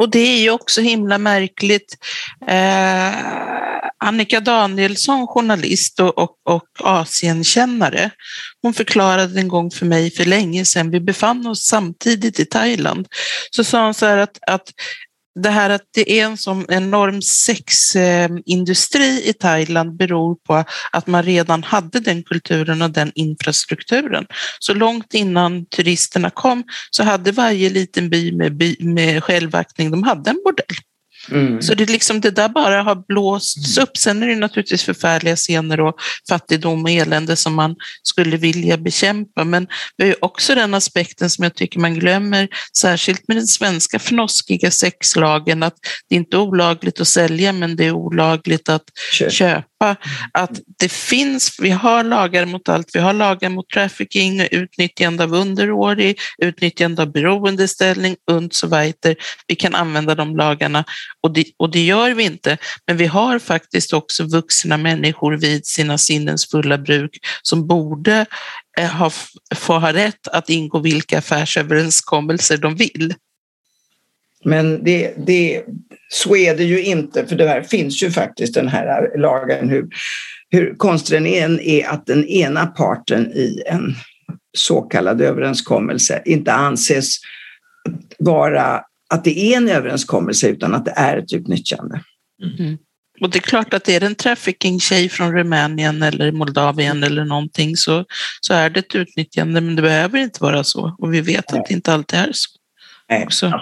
[0.01, 1.97] Och det är ju också himla märkligt.
[2.49, 3.14] Eh,
[3.99, 8.11] Annika Danielsson, journalist och, och, och Asienkännare,
[8.62, 13.07] hon förklarade en gång för mig för länge sedan, vi befann oss samtidigt i Thailand,
[13.51, 14.68] så sa hon så här att, att
[15.43, 21.22] det här att det är en sån enorm sexindustri i Thailand beror på att man
[21.22, 24.26] redan hade den kulturen och den infrastrukturen.
[24.59, 30.03] Så långt innan turisterna kom så hade varje liten by med, by, med självaktning, de
[30.03, 30.76] hade en bordell.
[31.30, 31.62] Mm.
[31.62, 33.96] Så det, liksom, det där bara har blåsts upp.
[33.96, 35.94] Sen är det naturligtvis förfärliga scener och
[36.28, 39.44] fattigdom och elände som man skulle vilja bekämpa.
[39.44, 39.66] Men
[39.96, 42.48] vi har ju också den aspekten som jag tycker man glömmer,
[42.78, 45.74] särskilt med den svenska fnoskiga sexlagen, att
[46.08, 49.32] det är inte olagligt att sälja men det är olagligt att Köp.
[49.32, 49.64] köpa.
[50.32, 55.34] Att det finns, vi har lagar mot allt, vi har lagar mot trafficking, utnyttjande av
[55.34, 59.16] underårig, utnyttjande av beroendeställning, und so weiter.
[59.46, 60.84] Vi kan använda de lagarna
[61.22, 62.58] och det, och det gör vi inte.
[62.86, 68.26] Men vi har faktiskt också vuxna människor vid sina sinnens fulla bruk som borde
[68.78, 69.10] eh, ha,
[69.54, 73.14] få ha rätt att ingå vilka affärsöverenskommelser de vill.
[74.45, 75.64] Men det, det,
[76.09, 79.68] så är det ju inte, för det här finns ju faktiskt den här lagen.
[79.68, 79.89] Hur,
[80.51, 83.95] hur konstig den än är att den ena parten i en
[84.59, 87.16] så kallad överenskommelse inte anses
[88.18, 92.01] vara att det är en överenskommelse utan att det är ett utnyttjande.
[92.59, 92.78] Mm.
[93.20, 97.76] Och det är klart att är det en trafficking-tjej från Rumänien eller Moldavien eller någonting
[97.76, 98.05] så,
[98.41, 100.97] så är det ett utnyttjande, men det behöver inte vara så.
[100.99, 101.61] Och vi vet Nej.
[101.61, 102.51] att det inte alltid är så.
[103.24, 103.61] Också.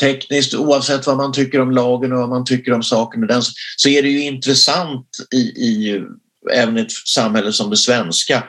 [0.00, 3.28] Tekniskt, oavsett vad man tycker om lagen och vad man tycker om saken,
[3.76, 6.02] så är det ju intressant i, i
[6.52, 8.44] även ett samhälle som det svenska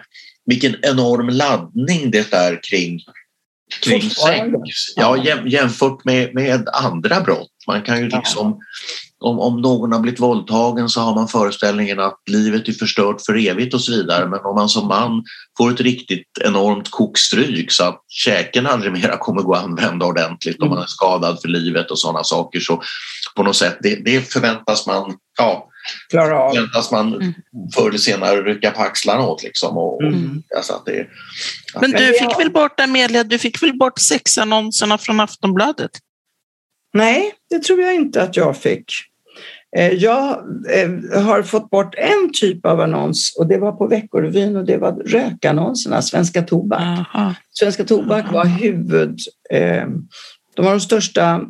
[0.45, 2.99] vilken enorm laddning det är kring
[3.81, 4.47] kring sex.
[4.95, 7.51] Ja, jämfört med, med andra brott.
[7.67, 8.59] Man kan ju liksom,
[9.24, 13.47] om, om någon har blivit våldtagen så har man föreställningen att livet är förstört för
[13.47, 14.28] evigt och så vidare.
[14.28, 15.24] Men om man som man
[15.57, 20.61] får ett riktigt enormt kokstryk så att käken aldrig mera kommer gå att använda ordentligt
[20.61, 22.82] om man är skadad för livet och sådana saker så
[23.36, 25.69] på något sätt, det, det förväntas man ja,
[26.09, 26.53] klara av.
[26.53, 27.34] Förväntas man mm.
[27.76, 29.43] förr eller senare rycka på axlarna åt.
[29.43, 30.43] Liksom, och, mm.
[30.55, 31.07] alltså att det,
[31.74, 35.91] att Men du fick väl bort, Amelia, du fick väl bort sexannonserna från Aftonbladet?
[36.93, 38.86] Nej, det tror jag inte att jag fick.
[39.76, 40.30] Eh, jag
[40.69, 44.78] eh, har fått bort en typ av annons och det var på Veckorevyn och det
[44.78, 46.82] var rökannonserna, Svenska Tobak.
[46.82, 47.36] Aha.
[47.49, 49.19] Svenska Tobak var huvud...
[49.49, 49.88] Eh,
[50.55, 51.41] de var de största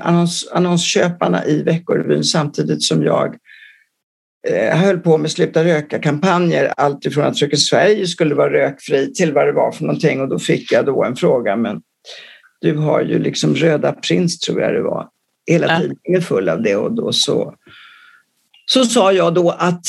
[0.00, 3.36] annons, annonsköparna i Veckorevyn samtidigt som jag
[4.72, 9.52] höll på med Sluta röka-kampanjer, alltifrån att Fröken Sverige skulle vara rökfri till vad det
[9.52, 11.80] var för någonting och då fick jag då en fråga, men
[12.60, 15.08] du har ju liksom Röda Prins tror jag det var,
[15.52, 17.54] hela tidningen full av det och då så
[18.70, 19.86] så sa jag då att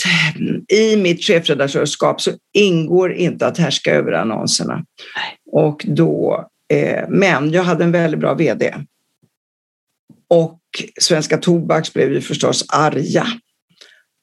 [0.67, 4.85] i mitt chefredaktörskap så ingår inte att härska över annonserna.
[5.51, 8.75] Och då, eh, men jag hade en väldigt bra vd.
[10.27, 10.59] Och
[11.01, 13.27] Svenska Tobaks blev ju förstås arga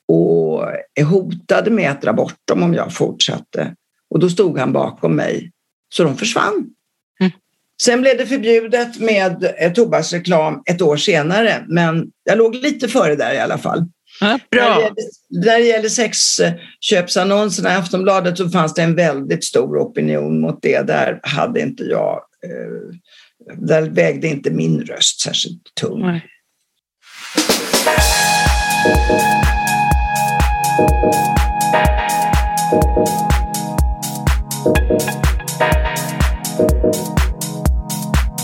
[0.08, 0.64] och
[1.04, 3.74] hotade med att dra bort dem om jag fortsatte.
[4.10, 5.52] Och då stod han bakom mig,
[5.88, 6.70] så de försvann.
[7.82, 13.16] Sen blev det förbjudet med eh, tobaksreklam ett år senare, men jag låg lite före
[13.16, 13.84] där i alla fall.
[14.20, 14.68] Ja, bra.
[14.68, 14.96] När det, gäller,
[15.46, 20.86] när det gäller sexköpsannonserna i Aftonbladet så fanns det en väldigt stor opinion mot det.
[20.86, 22.96] Där hade inte jag, eh,
[23.56, 26.00] där vägde inte min röst särskilt tung.
[26.00, 26.24] Nej.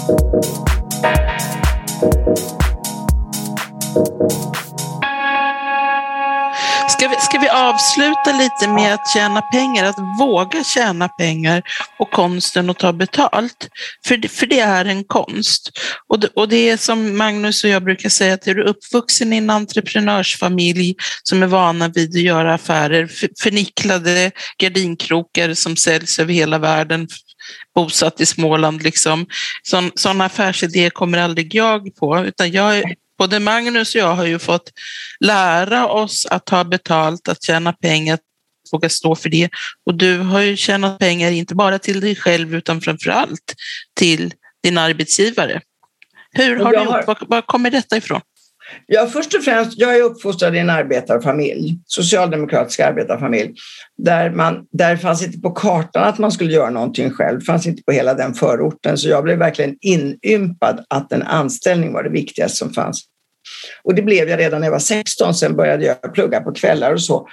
[0.05, 0.13] Ska
[7.09, 11.63] vi, ska vi avsluta lite med att tjäna pengar, att våga tjäna pengar
[11.99, 13.69] och konsten att ta betalt?
[14.07, 15.71] För, för det är en konst.
[16.09, 19.33] Och det, och det är som Magnus och jag brukar säga, att är du uppvuxen
[19.33, 23.11] i en entreprenörsfamilj som är vana vid att göra affärer,
[23.43, 27.09] förnicklade gardinkrokar som säljs över hela världen,
[27.75, 28.83] bosatt i Småland.
[28.83, 29.27] Liksom.
[29.95, 34.73] Sådana affärsidéer kommer aldrig jag på, utan jag både Magnus och jag har ju fått
[35.21, 38.21] lära oss att ta betalt, att tjäna pengar, att
[38.73, 39.49] våga stå för det.
[39.87, 43.55] Och du har ju tjänat pengar inte bara till dig själv utan framför allt
[43.95, 45.61] till din arbetsgivare.
[46.33, 47.07] Hur har du gjort?
[47.07, 48.21] Var, var kommer detta ifrån?
[48.87, 53.55] Ja, först och främst, jag är uppfostrad i en arbetarfamilj, socialdemokratisk arbetarfamilj,
[53.99, 57.83] där, man, där fanns inte på kartan att man skulle göra någonting själv, fanns inte
[57.83, 62.57] på hela den förorten, så jag blev verkligen inympad att en anställning var det viktigaste
[62.57, 63.05] som fanns.
[63.83, 66.93] Och det blev jag redan när jag var 16, sen började jag plugga på kvällar
[66.93, 67.29] och så.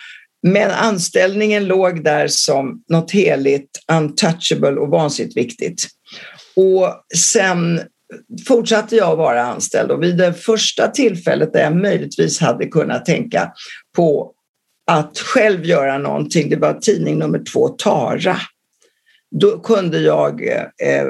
[0.47, 5.87] Men anställningen låg där som något heligt, untouchable och vansinnigt viktigt.
[6.55, 7.81] Och sen
[8.47, 13.51] fortsatte jag vara anställd och vid det första tillfället där jag möjligtvis hade kunnat tänka
[13.95, 14.33] på
[14.91, 18.37] att själv göra någonting, det var tidning nummer två, Tara.
[19.39, 21.07] Då kunde jag eh, eh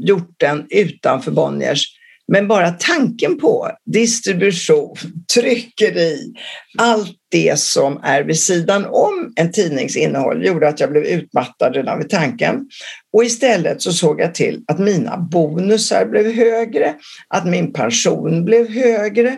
[0.00, 1.97] gjort den utanför Bonniers
[2.32, 4.96] men bara tanken på distribution,
[5.34, 6.34] tryckeri,
[6.78, 11.74] allt det som är vid sidan om en tidnings innehåll gjorde att jag blev utmattad
[11.74, 12.68] redan vid tanken.
[13.12, 16.94] Och istället så såg jag till att mina bonusar blev högre,
[17.28, 19.36] att min pension blev högre,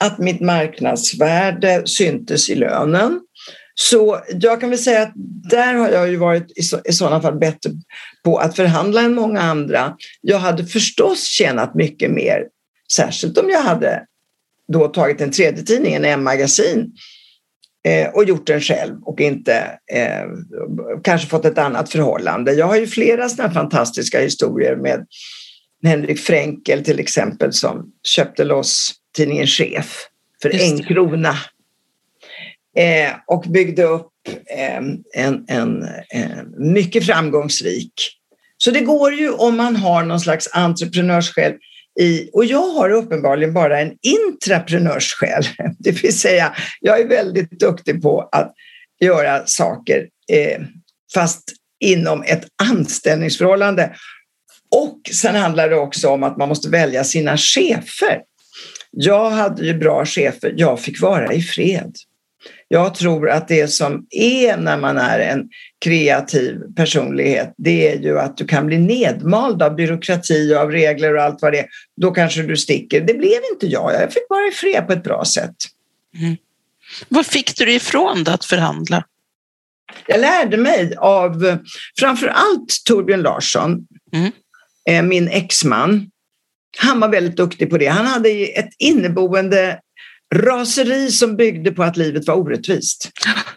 [0.00, 3.20] att mitt marknadsvärde syntes i lönen.
[3.82, 5.12] Så jag kan väl säga att
[5.50, 7.70] där har jag ju varit i, så, i sådana fall bättre
[8.24, 9.96] på att förhandla än många andra.
[10.20, 12.44] Jag hade förstås tjänat mycket mer,
[12.92, 14.04] särskilt om jag hade
[14.72, 16.92] då tagit en tredje tidning, en M-magasin,
[17.84, 20.26] eh, och gjort den själv och inte eh,
[21.04, 22.52] kanske fått ett annat förhållande.
[22.52, 25.06] Jag har ju flera sådana fantastiska historier med
[25.84, 30.06] Henrik Fränkel till exempel som köpte loss tidningen Chef
[30.42, 31.36] för en krona
[32.80, 34.10] eh, och byggde upp
[34.56, 34.76] eh,
[35.14, 37.92] en, en, en, mycket framgångsrik.
[38.56, 41.52] Så det går ju om man har någon slags entreprenörssjäl
[42.00, 45.44] i, och jag har uppenbarligen bara en intraprenörssjäl,
[45.78, 48.54] det vill säga jag är väldigt duktig på att
[49.00, 50.60] göra saker eh,
[51.14, 51.52] fast
[51.84, 53.94] inom ett anställningsförhållande.
[54.70, 58.20] Och sen handlar det också om att man måste välja sina chefer.
[58.90, 61.92] Jag hade ju bra chefer, jag fick vara i fred.
[62.68, 65.48] Jag tror att det som är när man är en
[65.84, 71.16] kreativ personlighet, det är ju att du kan bli nedmald av byråkrati och av regler
[71.16, 71.66] och allt vad det är.
[72.00, 73.00] Då kanske du sticker.
[73.00, 73.94] Det blev inte jag.
[73.94, 75.56] Jag fick vara i fred på ett bra sätt.
[76.18, 76.36] Mm.
[77.08, 79.04] Vad fick du ifrån då att förhandla?
[80.06, 81.58] Jag lärde mig av
[81.98, 84.32] framför allt Torbjörn Larsson, mm.
[84.88, 86.10] Eh, min exman.
[86.78, 87.86] Han var väldigt duktig på det.
[87.86, 89.80] Han hade ett inneboende
[90.34, 93.10] raseri som byggde på att livet var orättvist.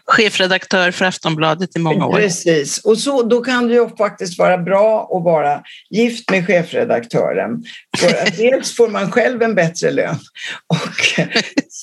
[0.06, 2.16] Chefredaktör för Aftonbladet i många år.
[2.16, 7.64] Precis, och så, då kan det ju faktiskt vara bra att vara gift med chefredaktören.
[7.98, 10.18] För dels får man själv en bättre lön
[10.66, 11.26] och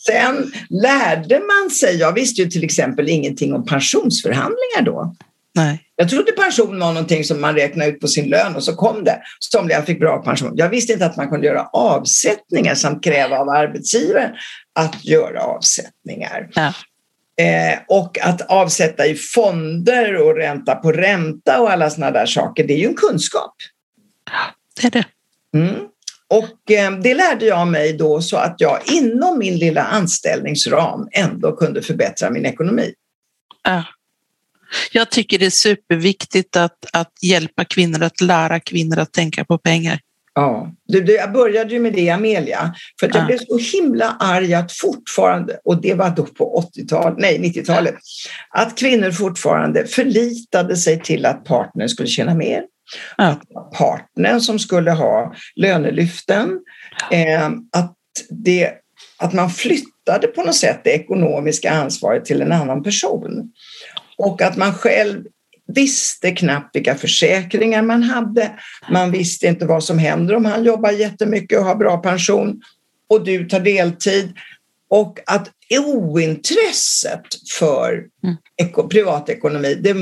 [0.05, 5.15] sen lärde man sig, jag visste ju till exempel ingenting om pensionsförhandlingar då.
[5.55, 5.79] Nej.
[5.95, 9.03] Jag trodde pension var någonting som man räknade ut på sin lön och så kom
[9.03, 9.21] det.
[9.39, 10.51] Somliga fick bra pension.
[10.55, 14.31] Jag visste inte att man kunde göra avsättningar samt kräva av arbetsgivaren
[14.75, 16.49] att göra avsättningar.
[16.53, 16.73] Ja.
[17.43, 22.67] Eh, och att avsätta i fonder och ränta på ränta och alla sådana där saker,
[22.67, 23.55] det är ju en kunskap.
[24.25, 25.05] Ja, det är det.
[25.57, 25.75] Mm.
[26.27, 31.55] Och eh, det lärde jag mig då så att jag inom min lilla anställningsram ändå
[31.55, 32.93] kunde förbättra min ekonomi.
[33.63, 33.83] Ja.
[34.91, 39.57] Jag tycker det är superviktigt att, att hjälpa kvinnor, att lära kvinnor att tänka på
[39.57, 39.99] pengar.
[40.33, 43.25] Ja, jag började ju med det Amelia, för jag ja.
[43.25, 47.95] blev så himla arg att fortfarande, och det var då på 80-talet, nej 90-talet,
[48.49, 52.63] att kvinnor fortfarande förlitade sig till att partnern skulle tjäna mer.
[53.17, 53.23] Ja.
[53.23, 53.41] Att
[53.77, 56.59] partnern som skulle ha lönelyften,
[57.11, 57.95] eh, att,
[58.29, 58.71] det,
[59.17, 63.51] att man flyttade på något sätt det ekonomiska ansvaret till en annan person.
[64.17, 65.23] Och att man själv
[65.73, 68.51] visste knappt vilka försäkringar man hade.
[68.91, 72.61] Man visste inte vad som händer om han jobbar jättemycket och har bra pension
[73.09, 74.33] och du tar deltid.
[74.89, 77.25] Och att ointresset
[77.59, 78.89] för mm.
[78.89, 79.93] privatekonomi, det,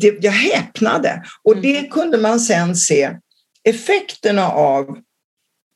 [0.00, 1.22] det, jag häpnade.
[1.42, 1.90] Och det mm.
[1.90, 3.10] kunde man sen se
[3.64, 4.98] effekterna av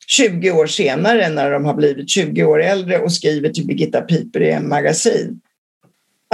[0.07, 4.41] 20 år senare när de har blivit 20 år äldre och skriver till Birgitta Piper
[4.41, 5.41] i en magasin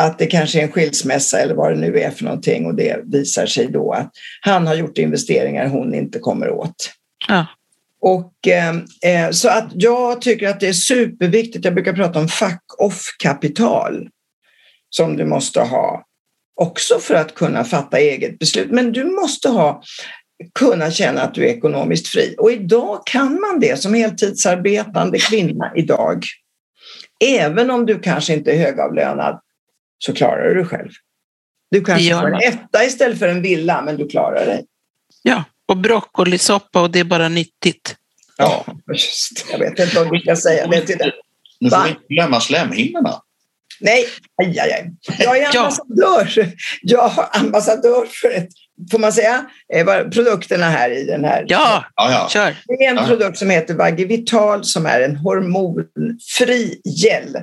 [0.01, 3.01] att det kanske är en skilsmässa eller vad det nu är för någonting och det
[3.05, 6.91] visar sig då att han har gjort investeringar hon inte kommer åt.
[7.29, 7.47] Ja.
[8.01, 14.09] Och, eh, så att jag tycker att det är superviktigt, jag brukar prata om fuck-off-kapital
[14.91, 16.05] som du måste ha
[16.61, 18.71] också för att kunna fatta eget beslut.
[18.71, 19.83] Men du måste ha
[20.55, 22.35] kunna känna att du är ekonomiskt fri.
[22.39, 26.25] Och idag kan man det som heltidsarbetande kvinna idag.
[27.25, 29.41] Även om du kanske inte är högavlönad
[30.05, 30.91] så klarar du dig själv.
[31.71, 34.67] Du kanske får en etta istället för en villa, men du klarar dig.
[35.23, 37.97] Ja, och broccolisoppa och det är bara nyttigt.
[38.37, 41.11] Ja, just Jag vet inte om du ska säga det till den.
[41.61, 43.23] Nu får vi inte glömma slemhinnorna.
[43.81, 44.07] Nej,
[44.43, 44.93] aj, aj, aj.
[45.19, 46.53] Jag är ambassadör.
[46.83, 48.49] Jag har ambassadör för ett,
[48.91, 51.45] får man säga, eh, produkterna här i den här.
[51.49, 52.29] Ja, ja, ja.
[52.31, 52.57] kör.
[52.67, 53.07] Det är en ja.
[53.07, 57.37] produkt som heter Vagivital som är en hormonfri gel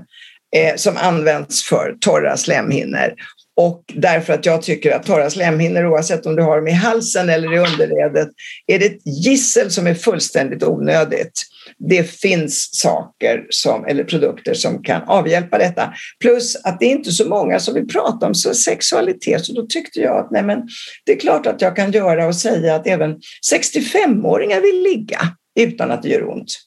[0.55, 3.13] eh, som används för torra slemhinnor.
[3.59, 7.29] Och därför att jag tycker att torra slemhinnor, oavsett om du har dem i halsen
[7.29, 8.29] eller i underredet,
[8.67, 11.43] är det ett gissel som är fullständigt onödigt.
[11.89, 15.93] Det finns saker som, eller produkter som kan avhjälpa detta.
[16.21, 19.99] Plus att det är inte så många som vill prata om sexualitet, så då tyckte
[19.99, 20.67] jag att nej men,
[21.05, 23.15] det är klart att jag kan göra och säga att även
[23.53, 25.19] 65-åringar vill ligga.
[25.59, 26.57] utan att det gör ont.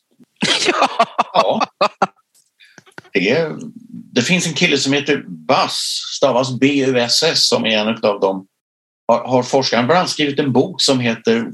[1.33, 1.63] Ja.
[3.13, 3.57] Det, är,
[4.13, 8.47] det finns en kille som heter Bass, stavas B-U-S-S, som är en av dem.
[9.09, 11.51] Har, har forskaren bland annat skrivit en bok som heter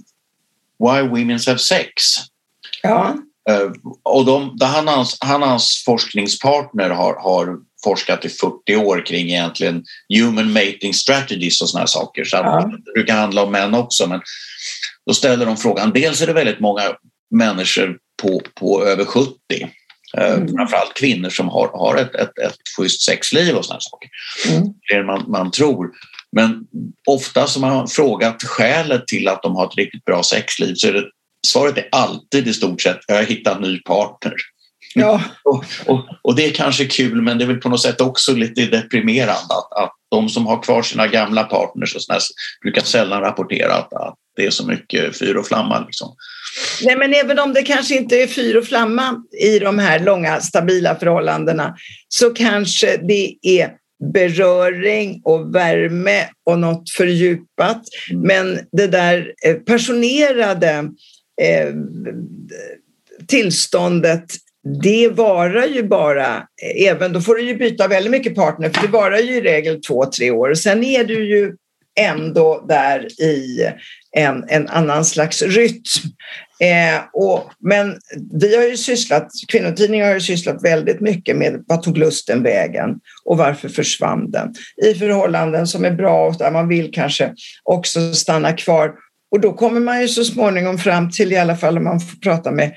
[0.78, 1.92] Why Women Have Sex.
[2.82, 3.16] Ja.
[3.50, 3.72] Uh,
[4.02, 9.84] och de, han, hans, han hans forskningspartner har, har forskat i 40 år kring egentligen
[10.08, 12.24] human mating strategies och såna saker.
[12.24, 12.70] Så ja.
[12.86, 14.06] det brukar handla om män också.
[14.06, 14.20] Men
[15.06, 16.82] då ställer de frågan, dels är det väldigt många
[17.30, 19.68] människor på, på över 70 eh,
[20.16, 20.48] Mm.
[20.48, 24.10] Framförallt kvinnor som har, har ett, ett, ett schysst sexliv och sådana saker.
[24.48, 24.68] Mm.
[24.88, 25.90] Fler man, man tror.
[26.32, 26.66] Men
[27.06, 30.88] ofta som man har frågat skälet till att de har ett riktigt bra sexliv så
[30.88, 31.04] är det
[31.46, 34.34] svaret är alltid i stort sett jag har hittat en ny partner.
[34.94, 35.22] Ja.
[35.44, 38.32] Och, och, och, det är kanske kul men det är väl på något sätt också
[38.32, 42.20] lite deprimerande att, att de som har kvar sina gamla partners och sådär,
[42.62, 45.80] brukar sällan rapportera att, att det är så mycket fyr och flamma.
[45.80, 46.14] Liksom.
[46.84, 50.40] Nej, men även om det kanske inte är fyr och flamma i de här långa
[50.40, 51.76] stabila förhållandena
[52.08, 53.70] så kanske det är
[54.12, 57.82] beröring och värme och något fördjupat.
[58.10, 58.22] Mm.
[58.22, 60.90] Men det där eh, passionerade
[61.42, 61.74] eh,
[63.26, 64.24] tillståndet
[64.82, 66.42] det varar ju bara,
[66.76, 69.80] även då får du ju byta väldigt mycket partner för det varar ju i regel
[69.80, 70.54] två, tre år.
[70.54, 71.54] Sen är du ju
[72.00, 73.70] ändå där i
[74.16, 76.10] en, en annan slags rytm.
[76.60, 77.98] Eh, och, men
[78.32, 82.90] vi har ju sysslat, kvinnotidningar har ju sysslat väldigt mycket med vad tog lusten vägen
[83.24, 84.54] och varför försvann den?
[84.82, 87.34] I förhållanden som är bra och där man vill kanske
[87.64, 88.92] också stanna kvar.
[89.30, 92.16] Och då kommer man ju så småningom fram till, i alla fall om man får
[92.16, 92.72] prata med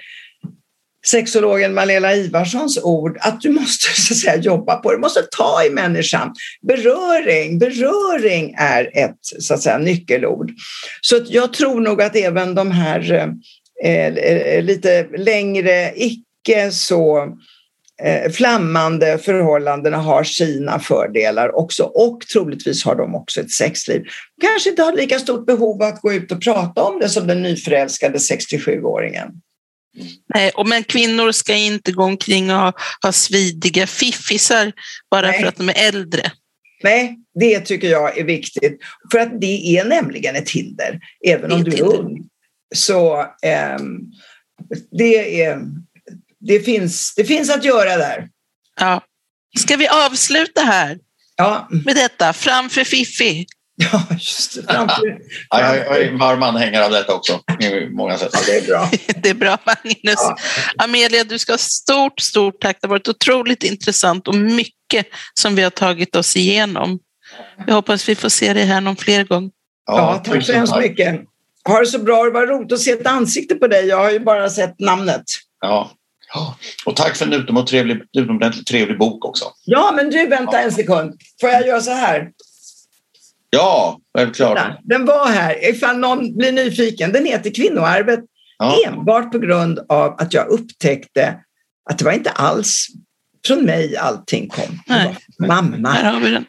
[1.06, 5.22] sexologen Malena Ivarssons ord att du måste så att säga, jobba på det, du måste
[5.32, 6.34] ta i människan.
[6.62, 10.52] Beröring, beröring är ett så att säga, nyckelord.
[11.02, 13.28] Så att jag tror nog att även de här eh,
[13.84, 17.36] eh, eh lite längre, icke så
[18.04, 24.04] eh, flammande förhållandena har sina fördelar också och troligtvis har de också ett sexliv.
[24.42, 27.28] Kanske inte har lika stort behov av att gå ut och prata om det som
[27.28, 29.30] den nyförälskade 67-åringen.
[30.34, 34.72] Nej, och men kvinnor ska inte gå omkring och ha, ha svidiga fiffisar
[35.12, 35.40] bara Nej.
[35.40, 36.32] för att de är äldre.
[36.84, 38.80] Nej, det tycker jag är viktigt.
[39.12, 42.30] För att det är nämligen ett hinder, även om du är ung.
[42.76, 43.78] Så eh,
[44.92, 45.62] det, är,
[46.40, 48.30] det, finns, det finns att göra där.
[48.80, 49.02] Ja.
[49.60, 51.00] Ska vi avsluta här
[51.36, 51.68] ja.
[51.86, 52.34] med detta?
[52.34, 53.46] Framför Fiffi.
[53.92, 54.74] Ja, just det.
[54.74, 55.18] Framför.
[55.50, 57.42] Ja, jag är en varm anhängare av detta också.
[57.60, 58.30] I många sätt.
[58.34, 58.90] Ja, det är bra.
[59.22, 60.00] det är bra, Magnus.
[60.04, 60.38] Ja.
[60.78, 62.78] Amelia, du ska ha stort, stort tack.
[62.82, 67.00] Det har varit otroligt intressant och mycket som vi har tagit oss igenom.
[67.68, 69.52] Jag hoppas vi får se dig här någon fler gång.
[69.86, 71.22] Ja, ja tack så hemskt mycket.
[71.68, 72.24] Ha det så bra.
[72.24, 73.86] Det var roligt att se ett ansikte på dig.
[73.86, 75.24] Jag har ju bara sett namnet.
[75.62, 75.92] Ja.
[76.86, 79.46] Och tack för en utomordentligt trevlig bok också.
[79.66, 81.14] Ja, men du, vänta en sekund.
[81.42, 82.30] Får jag göra så här?
[83.50, 84.80] Ja, självklart.
[84.84, 87.12] Den var här, ifall någon blir nyfiken.
[87.12, 88.20] Den heter Kvinnoarvet
[88.58, 88.78] ja.
[88.88, 91.36] enbart på grund av att jag upptäckte
[91.90, 92.88] att det var inte alls
[93.48, 94.80] från mig allting kom.
[94.88, 95.18] Nej.
[95.48, 95.94] Mamma.
[95.94, 96.46] Där har vi den.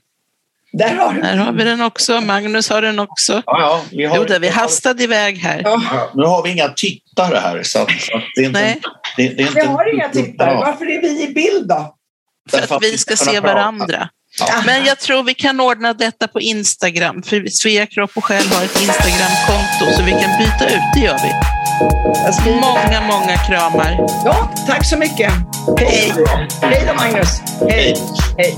[0.73, 2.21] Där har, Där har vi den också.
[2.21, 3.43] Magnus har den också.
[3.47, 5.61] Ja, ja, vi, har, jo, där vi hastade iväg här.
[5.65, 6.11] Ja.
[6.15, 7.63] Nu har vi inga tittare här.
[7.63, 8.81] Så, att, så att det är inte, Nej.
[9.17, 10.55] Det, det är inte, vi har inga tittare.
[10.55, 11.95] Varför är vi i bild då?
[12.51, 14.09] För att vi ska se varandra.
[14.39, 14.63] Ja.
[14.67, 18.65] Men jag tror vi kan ordna detta på Instagram, för Svea Kropp och Själ har
[18.65, 21.33] ett Instagramkonto så vi kan byta ut, det gör vi.
[22.51, 23.97] Många, många kramar.
[24.25, 25.33] Ja, tack så mycket.
[25.79, 26.13] Hej.
[26.63, 27.41] Hej då Magnus.
[27.71, 27.95] Hej.
[28.39, 28.57] Hej.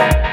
[0.00, 0.30] Hej.